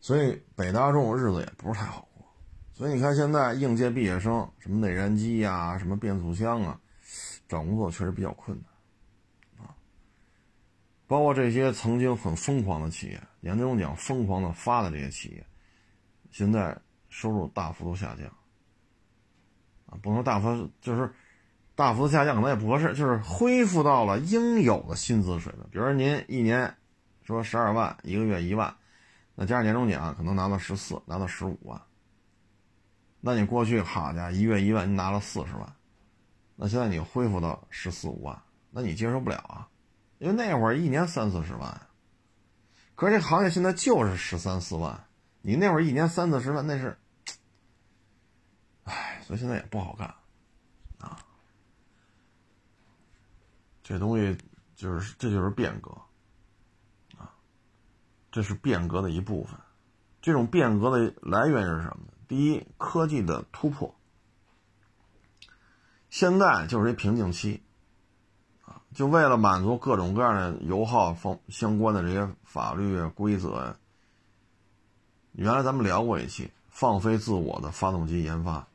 [0.01, 2.27] 所以北大众日子也不是太好过。
[2.73, 6.81] 所以你看，现在应届毕业生，什么内燃机呀，什么变速箱啊，
[7.49, 8.57] 找工作确实比较困
[9.57, 9.75] 难啊。
[11.09, 15.45] 包括这些曾经很疯狂的企业，年终奖疯狂的发的这些企业，
[16.31, 16.79] 现在
[17.09, 18.33] 收入大幅度下降。
[19.91, 21.13] 啊，不能大幅就是
[21.75, 25.63] 大幅下降，可能也不合适，就是恢复到了应有的薪资水平。
[25.71, 26.73] 比如说您一年
[27.23, 28.75] 说十二万，一个月一万，
[29.35, 31.81] 那加上年终奖，可能拿到十四，拿到十五万。
[33.21, 35.73] 那你过去好家伙，一月一万，你拿了四十万，
[36.57, 38.37] 那现在你恢复到十四五万，
[38.71, 39.69] 那你接受不了啊？
[40.19, 41.81] 因为那会儿一年三四十万，
[42.95, 45.05] 可是这行业现在就是十三四万，
[45.41, 46.99] 你那会儿一年三四十万，那是。
[48.89, 50.09] 唉，所以现在也不好干，
[50.99, 51.19] 啊，
[53.83, 54.37] 这东西
[54.75, 55.91] 就是这就是变革，
[57.19, 57.31] 啊，
[58.33, 59.59] 这是变革的一部分。
[60.23, 62.13] 这种变革的来源是什么呢？
[62.27, 63.95] 第一，科技的突破。
[66.11, 67.63] 现在就是一瓶颈期，
[68.65, 73.77] 啊，就为了满足各种各样的油耗方相关的这些法律规则。
[75.33, 78.67] 原来咱们聊过一期放飞自我的发动机研发。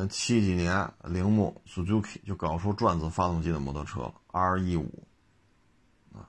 [0.00, 5.08] 那七几年，铃木 Suzuki 就搞出转子发动机的摩托车了，R 一五，
[6.14, 6.22] 啊，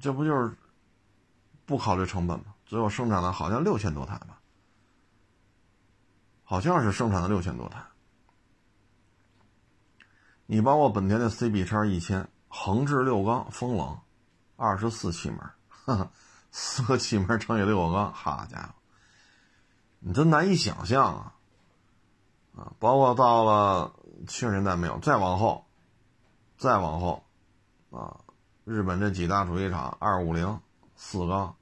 [0.00, 0.52] 这不就是
[1.64, 2.46] 不考虑成本吗？
[2.66, 4.40] 最后生产了好像六千多台吧，
[6.42, 7.84] 好像是生产了六千多台。
[10.46, 13.96] 你包括本田的 CB 叉一千，横置六缸风冷，
[14.56, 15.38] 二十四气门，
[16.50, 18.74] 四个气门乘以六个缸，好家伙！
[20.00, 21.34] 你真难以想象啊！
[22.56, 23.92] 啊，包括到了
[24.26, 25.64] 七十年代没有，再往后，
[26.56, 27.24] 再往后，
[27.90, 28.20] 啊，
[28.64, 30.60] 日本这几大主机厂二五零
[30.96, 31.54] 四缸，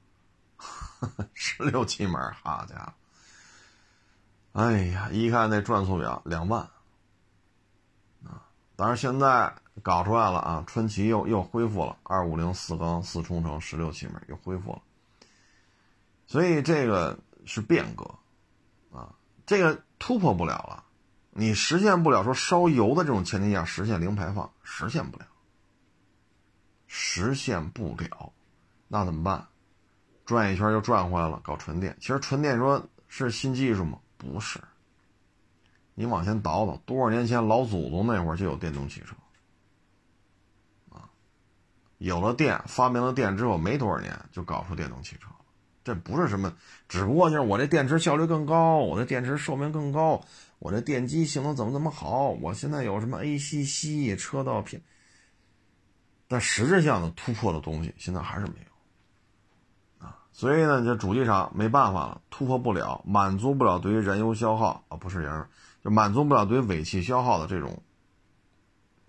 [1.35, 2.93] 十六气门，好家伙！
[4.53, 6.63] 哎呀，一看那转速表两万，
[8.25, 14.83] 啊，当然现在搞出来了啊，春奇又又恢复了二五零四缸四冲程十六气门又恢复了，
[16.27, 18.15] 所以这个是变革。
[18.97, 20.85] 啊这个突破不了了，
[21.31, 25.27] 你实现不了说烧油的这种前提下实现零排放，实现不了，
[26.87, 28.33] 实现不了，
[28.89, 29.47] 那怎么办？
[30.25, 31.97] 转一圈又转回来了，搞纯电。
[32.01, 34.01] 其实纯电说是新技术吗？
[34.17, 34.61] 不是。
[35.95, 39.15] 你往前倒倒，多少年前老祖宗那会儿就有电动汽车，
[40.91, 41.09] 啊，
[41.99, 45.29] 有了电，发明了电之后没多少年就搞出电动汽车。
[45.87, 46.53] 这不是什么，
[46.89, 50.21] 只不过就是我这电池效率更高，我的电池寿命更高，
[50.59, 52.31] 我这电机性能怎么怎么好？
[52.31, 54.83] 我现在有什么 ACC 车道偏，
[56.27, 58.55] 但实质上的突破的东西现在还是没
[60.01, 60.19] 有啊。
[60.33, 65.47] 所以呢，这主机厂没办法了，突破不了，满足不了对于燃油消耗啊，不是燃油，
[65.85, 67.81] 就满足不了对于尾气消耗的这种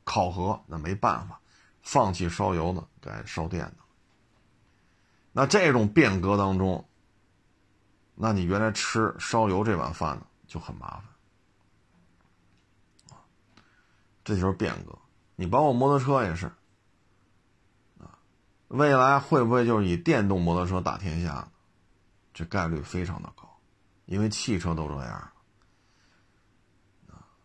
[0.03, 1.39] 考核，那没办法，
[1.81, 3.86] 放弃烧油的，改烧电的。
[5.37, 6.83] 那这种变革当中，
[8.15, 11.03] 那你原来吃烧油这碗饭呢就很麻烦
[14.23, 14.97] 这就是变革。
[15.35, 16.51] 你包括摩托车也是，
[18.69, 21.47] 未来会不会就是以电动摩托车打天下？
[22.33, 23.47] 这概率非常的高，
[24.05, 25.31] 因为汽车都这样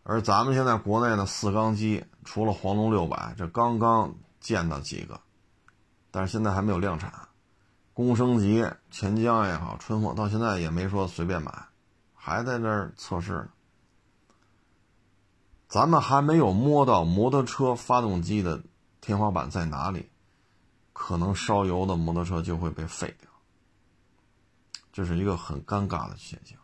[0.01, 5.21] 而咱们现在国内的四缸机，除了黄龙六百，这刚刚见到几个，
[6.09, 7.13] 但是现在还没有量产。
[7.93, 11.53] 工升级、钱江也好，春风到现在也没说随便买，
[12.15, 13.49] 还在那儿测试呢。
[15.67, 18.61] 咱们还没有摸到摩托车发动机的
[19.01, 20.09] 天花板在哪里，
[20.91, 23.29] 可能烧油的摩托车就会被废掉，
[24.91, 26.57] 这是一个很尴尬的现象。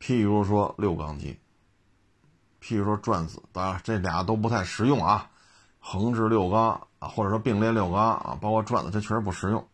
[0.00, 1.38] 譬如说六缸机，
[2.60, 5.30] 譬如说转子，当然这俩都不太实用啊，
[5.78, 9.66] 横置六缸啊，或者说并列六缸啊，包括转子，这确实不实用。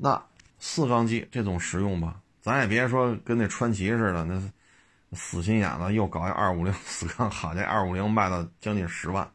[0.00, 0.24] 那
[0.58, 2.22] 四缸机这总实用吧？
[2.40, 4.40] 咱也别说跟那川崎似的，那
[5.12, 9.28] 死心眼子又搞一二五零 四缸，好家伙，二五零卖到将近十万，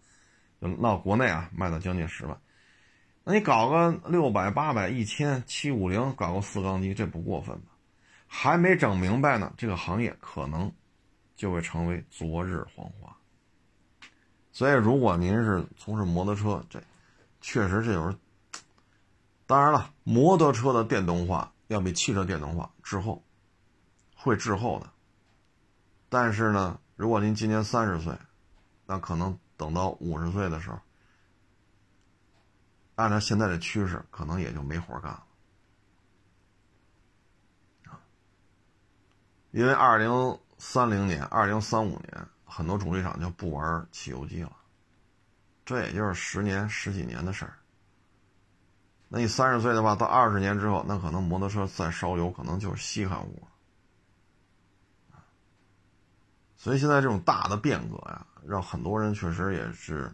[0.61, 2.35] 就闹国内啊，卖到将近十万。
[3.25, 7.71] 那你搞个六百、八百、一千、七五零，搞个四缸机，这不过分吧？
[8.25, 10.71] 还没整明白呢，这个行业可能
[11.35, 13.15] 就会成为昨日黄花。
[14.53, 16.81] 所以，如果您是从事摩托车，这
[17.41, 18.17] 确实这有时。
[19.53, 23.23] 当然了，摩托车的电动化要比汽车电动化滞后，
[24.15, 24.89] 会滞后的。
[26.09, 28.17] 但是呢，如果您今年三十岁，
[28.87, 30.79] 那可能等到五十岁的时候，
[32.95, 35.23] 按照现在的趋势，可能也就没活干了。
[39.51, 44.57] 因为二零三零年、二零三五年，很多主机厂就不玩汽油机了，
[45.63, 47.59] 这也就是十年、十几年的事儿。
[49.15, 55.19] 那你三十岁的话，到二十年之后，那可能摩托车再烧油，可能就是稀罕物了。
[56.57, 60.11] 所以现在这种大的变革呀，让很多人确实也是，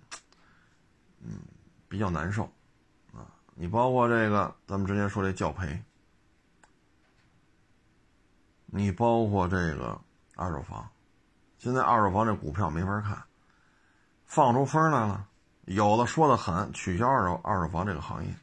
[1.22, 1.40] 嗯，
[1.88, 2.44] 比较难受
[3.14, 3.24] 啊。
[3.56, 5.82] 你包括这个，咱们之前说这教培。
[8.66, 9.98] 你包括这个
[10.36, 10.86] 二手房，
[11.58, 13.24] 现在二手房这股票没法看，
[14.26, 15.26] 放出风来了。
[15.64, 18.34] 有的说的狠，取消二手二手房这个行业；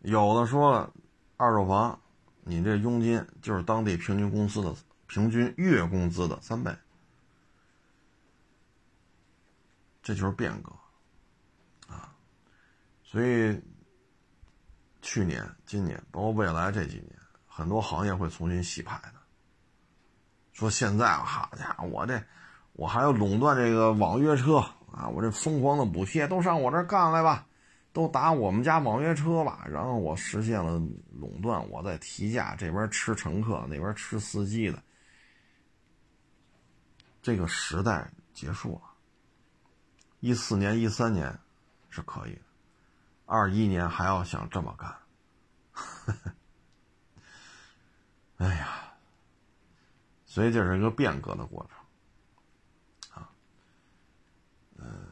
[0.00, 0.92] 有的说了，
[1.36, 2.00] 二手房
[2.42, 4.74] 你这佣金就是当地平均工资的
[5.06, 6.74] 平均月工资的三倍，
[10.02, 10.72] 这就是变革
[11.86, 12.14] 啊！
[13.02, 13.60] 所以
[15.02, 17.16] 去年、今年，包括未来这几年。
[17.46, 19.20] 很多行业会重新洗牌的。
[20.52, 22.22] 说现在好家伙，我这
[22.72, 24.58] 我还要垄断这个网约车
[24.90, 25.08] 啊！
[25.08, 27.46] 我这疯狂的补贴都上我这干来吧，
[27.92, 30.80] 都打我们家网约车吧，然后我实现了
[31.12, 34.82] 垄断，我再提价，这边吃乘客，那边吃司机的，
[37.20, 38.82] 这个时代结束了。
[40.20, 41.38] 一四年、一三年
[41.88, 42.42] 是可以的，
[43.26, 44.96] 二一年还要想这么干。
[48.36, 48.94] 哎呀，
[50.24, 53.30] 所以这是一个变革的过程，啊，
[54.78, 55.08] 嗯，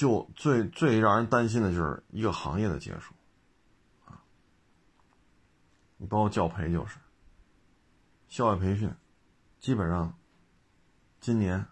[0.00, 3.12] 就最最让人担心的就是一个行业的结束，
[4.06, 4.16] 啊，
[5.98, 6.96] 你包括教培就是，
[8.26, 8.90] 校外培训，
[9.58, 10.18] 基本上，
[11.20, 11.62] 今年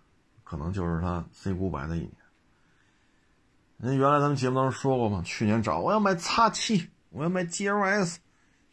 [0.45, 2.13] 可能就是他 C 股白的一年。
[3.79, 8.21] 人原来咱们节目当中说过嘛，去年找我要买叉七，我要买 G L S，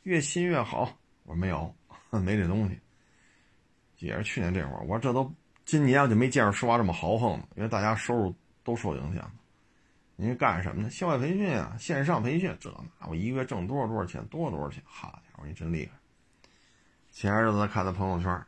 [0.03, 0.97] 越新越好。
[1.23, 1.73] 我说没有，
[2.11, 2.77] 没这东西。
[3.99, 5.33] 也是去年这会儿，我说这都
[5.63, 9.31] 今年我就没见着说话这么豪横的，因为大家收入都受影响。
[10.15, 10.89] 您干什么呢？
[10.89, 14.81] 校外培训啊，线上培训，这那我一个月挣多少多少钱，多少多少钱？
[14.85, 15.99] 好家伙，你真厉害！
[17.11, 18.45] 前些日子看他朋友圈，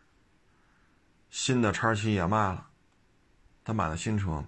[1.30, 2.70] 新的叉七也卖了，
[3.63, 4.45] 他买了新车，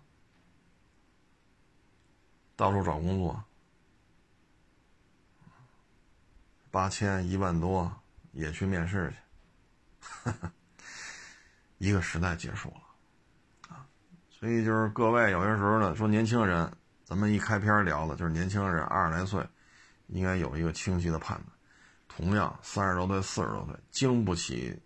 [2.55, 3.43] 到处找工作，
[6.71, 7.91] 八千一万多。
[8.31, 10.31] 也去面试去，
[11.79, 13.87] 一个时代结束了，啊，
[14.29, 16.71] 所以就是各位有些时候呢，说年轻人，
[17.09, 19.43] 咱们一开篇聊的就是年轻人二十来岁，
[20.09, 21.47] 应该有一个清晰的判断。
[22.07, 24.79] 同样三十多岁、四十多岁，经不起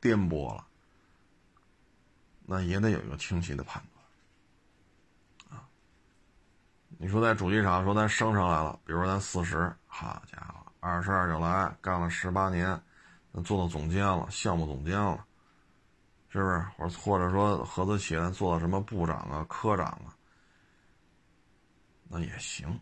[0.00, 0.64] 颠簸了，
[2.46, 3.82] 那也得有一个清晰的判
[5.48, 5.66] 断，啊，
[6.96, 10.60] 你说在主机厂说咱升上来了，比如说咱四十，好家伙。
[10.78, 12.80] 二十二就来干了十八年，
[13.32, 15.24] 那做到总监了，项目总监了，
[16.28, 16.58] 是不是？
[16.76, 20.14] 或者或者说合资企业做到什么部长啊、科长啊，
[22.08, 22.80] 那也行，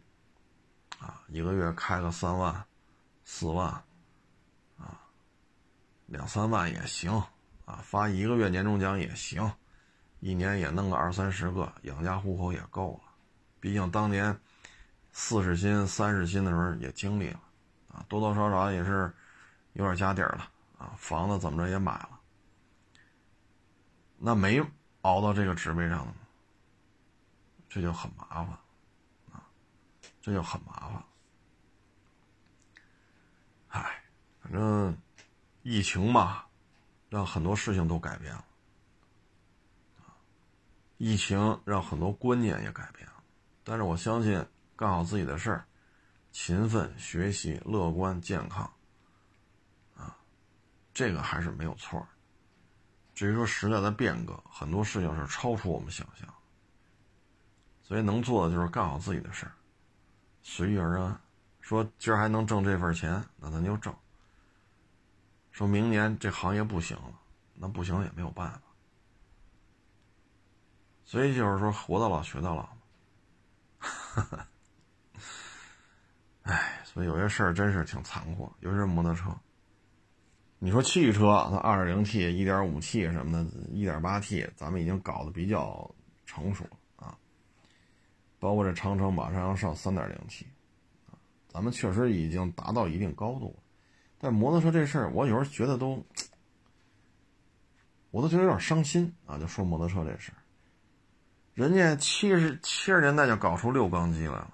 [0.98, 2.64] 啊，一个月开个三万、
[3.24, 3.68] 四万，
[4.76, 5.00] 啊，
[6.06, 7.12] 两三万也行，
[7.64, 9.50] 啊，发一个月年终奖也行，
[10.20, 13.12] 一年也弄个二三十个，养家糊口也够了。
[13.60, 14.38] 毕竟当年
[15.12, 17.40] 四十薪、三十薪的时候也经历了。
[17.92, 19.12] 啊，多多少少也是
[19.74, 22.20] 有点家底儿了啊，房子怎么着也买了，
[24.16, 24.62] 那没
[25.02, 26.06] 熬到这个职位上，
[27.68, 28.58] 这就很麻烦，
[30.22, 31.04] 这就很麻烦。
[33.68, 34.02] 唉，
[34.40, 34.96] 反正
[35.62, 36.44] 疫情嘛，
[37.10, 38.44] 让很多事情都改变了
[40.96, 43.14] 疫情让很多观念也改变了，
[43.64, 44.46] 但是我相信
[44.76, 45.66] 干好自己的事儿。
[46.30, 48.72] 勤奋学习、乐观健康，
[49.96, 50.16] 啊，
[50.94, 52.06] 这个还是没有错。
[53.14, 56.26] 至于说时代的变革，很多事情是超出我们想象，
[57.82, 59.52] 所以能做的就是干好自己的事儿，
[60.42, 61.20] 随遇而安。
[61.60, 63.94] 说今儿还能挣这份钱，那咱就挣。
[65.50, 67.18] 说明年这行业不行了，
[67.54, 68.60] 那不行也没有办法。
[71.04, 74.46] 所以就是说，活到老学到老嘛。
[76.42, 79.30] 哎，所以有些事儿真是挺残酷，尤其是摩托车。
[80.58, 85.88] 你说汽车，它二点零 T、一点五 T 什么的，一点八 T，咱们已经搞得比较
[86.24, 86.70] 成熟了。
[88.42, 90.44] 包括这长城马上要上三点零 T，
[91.48, 93.62] 咱们确实已经达到一定高度了。
[94.18, 96.04] 但摩托车这事儿，我有时候觉得都，
[98.10, 99.38] 我都觉得有点伤心啊。
[99.38, 100.42] 就说摩托车这事儿，
[101.54, 104.52] 人家七十七十年代就搞出六缸机来了，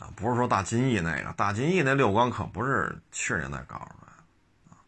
[0.00, 4.82] 啊，不是说大金翼那个，大金翼那六缸可不是七十年代搞出来的，啊，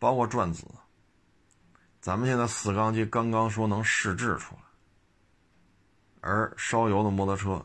[0.00, 0.66] 包括转子，
[2.00, 4.62] 咱们现在四缸机刚刚说能试制出来。
[6.26, 7.64] 而烧油的摩托车，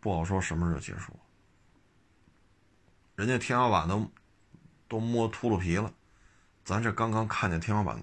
[0.00, 1.14] 不好说什么时候结束。
[3.14, 4.10] 人家天花板都
[4.88, 5.92] 都摸秃噜皮了，
[6.64, 8.02] 咱这刚刚看见天花板，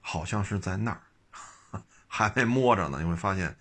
[0.00, 2.98] 好像是在那儿， 还没摸着呢。
[3.02, 3.54] 你会发现，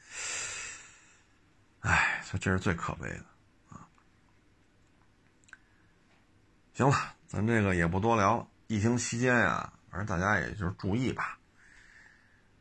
[1.81, 3.25] 哎，这是最可悲的
[3.69, 3.85] 啊！
[6.73, 6.95] 行了，
[7.27, 8.47] 咱这个也不多聊了。
[8.67, 11.37] 疫情期间呀，反正大家也就是注意吧。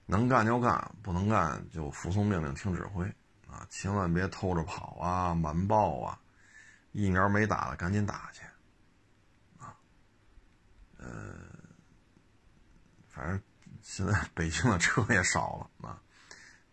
[0.07, 3.05] 能干就干，不能干就服从命令、听指挥，
[3.49, 6.21] 啊，千万别偷着跑啊、瞒报啊，
[6.93, 8.43] 疫苗没打的赶紧打去，
[9.59, 9.75] 啊，
[10.99, 11.09] 呃，
[13.09, 13.43] 反正
[13.83, 16.01] 现在 北京的车也少了啊。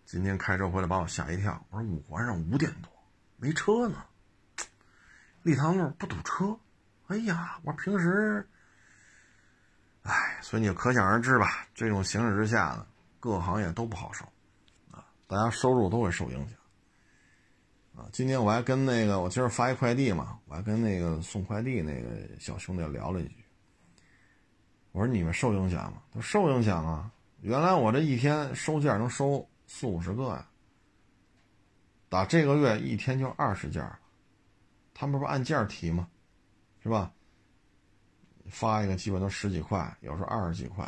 [0.06, 2.92] 今天开车回来把我吓一跳，我说五环上五点多
[3.38, 4.06] 没车呢，
[5.42, 6.60] 立汤路不堵车，
[7.08, 8.48] 哎呀，我平时，
[10.04, 12.86] 哎，所以你就可想而知吧，这种形势之下呢。
[13.24, 14.26] 各个行业都不好受，
[14.92, 16.58] 啊，大家收入都会受影响，
[17.96, 23.46] 啊，今天我还跟那个我今儿发一快递嘛，我还跟那个送快递那个小兄弟聊了一句，
[24.92, 26.04] 我说你们受影响吗？
[26.12, 27.10] 他说受影响啊，
[27.40, 30.46] 原来我这一天收件能收四五十个呀，
[32.10, 33.90] 打这个月一天就二十件
[34.94, 36.10] 他们不是按件提吗？
[36.82, 37.10] 是吧？
[38.50, 40.86] 发一个基本都十几块，有时候二十几块，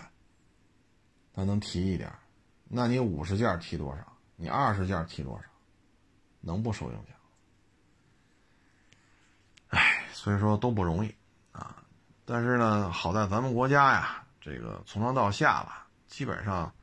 [1.33, 2.11] 他能提一点。
[2.67, 4.17] 那你五十件提多少？
[4.35, 5.43] 你二十件提多少？
[6.41, 7.15] 能不受影响？
[9.69, 11.15] 哎，所以说都不容易
[11.51, 11.83] 啊。
[12.25, 16.73] 但是呢，好在咱们国家呀，这个从上到下吧，基本上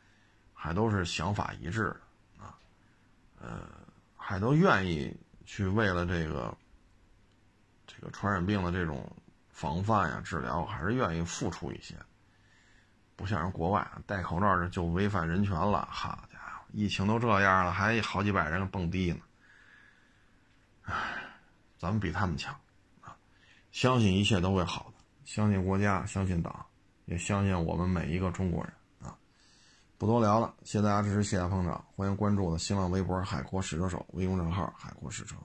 [0.55, 2.59] 还都是想法一致的啊。
[3.41, 3.69] 呃，
[4.17, 5.15] 还都愿意
[5.45, 6.57] 去为了这个
[7.87, 9.11] 这个传染病的这种
[9.51, 11.95] 防范呀、治疗，还是愿意付出一些。
[13.23, 19.21] 不像人国外戴口罩就违反人权了，好家伙，疫情都这样了，还好几百人蹦迪呢。
[20.83, 20.93] 唉，
[21.79, 22.53] 咱们比他们强
[23.01, 23.15] 啊！
[23.71, 26.67] 相信一切都会好的，相信国家，相信党，
[27.05, 28.73] 也相信我们每一个中国人
[29.09, 29.17] 啊！
[29.99, 35.37] 不多聊了，谢谢大家支持，谢谢捧场，欢迎关注我的新浪微博“海阔试车手”微公账号“海阔试车”。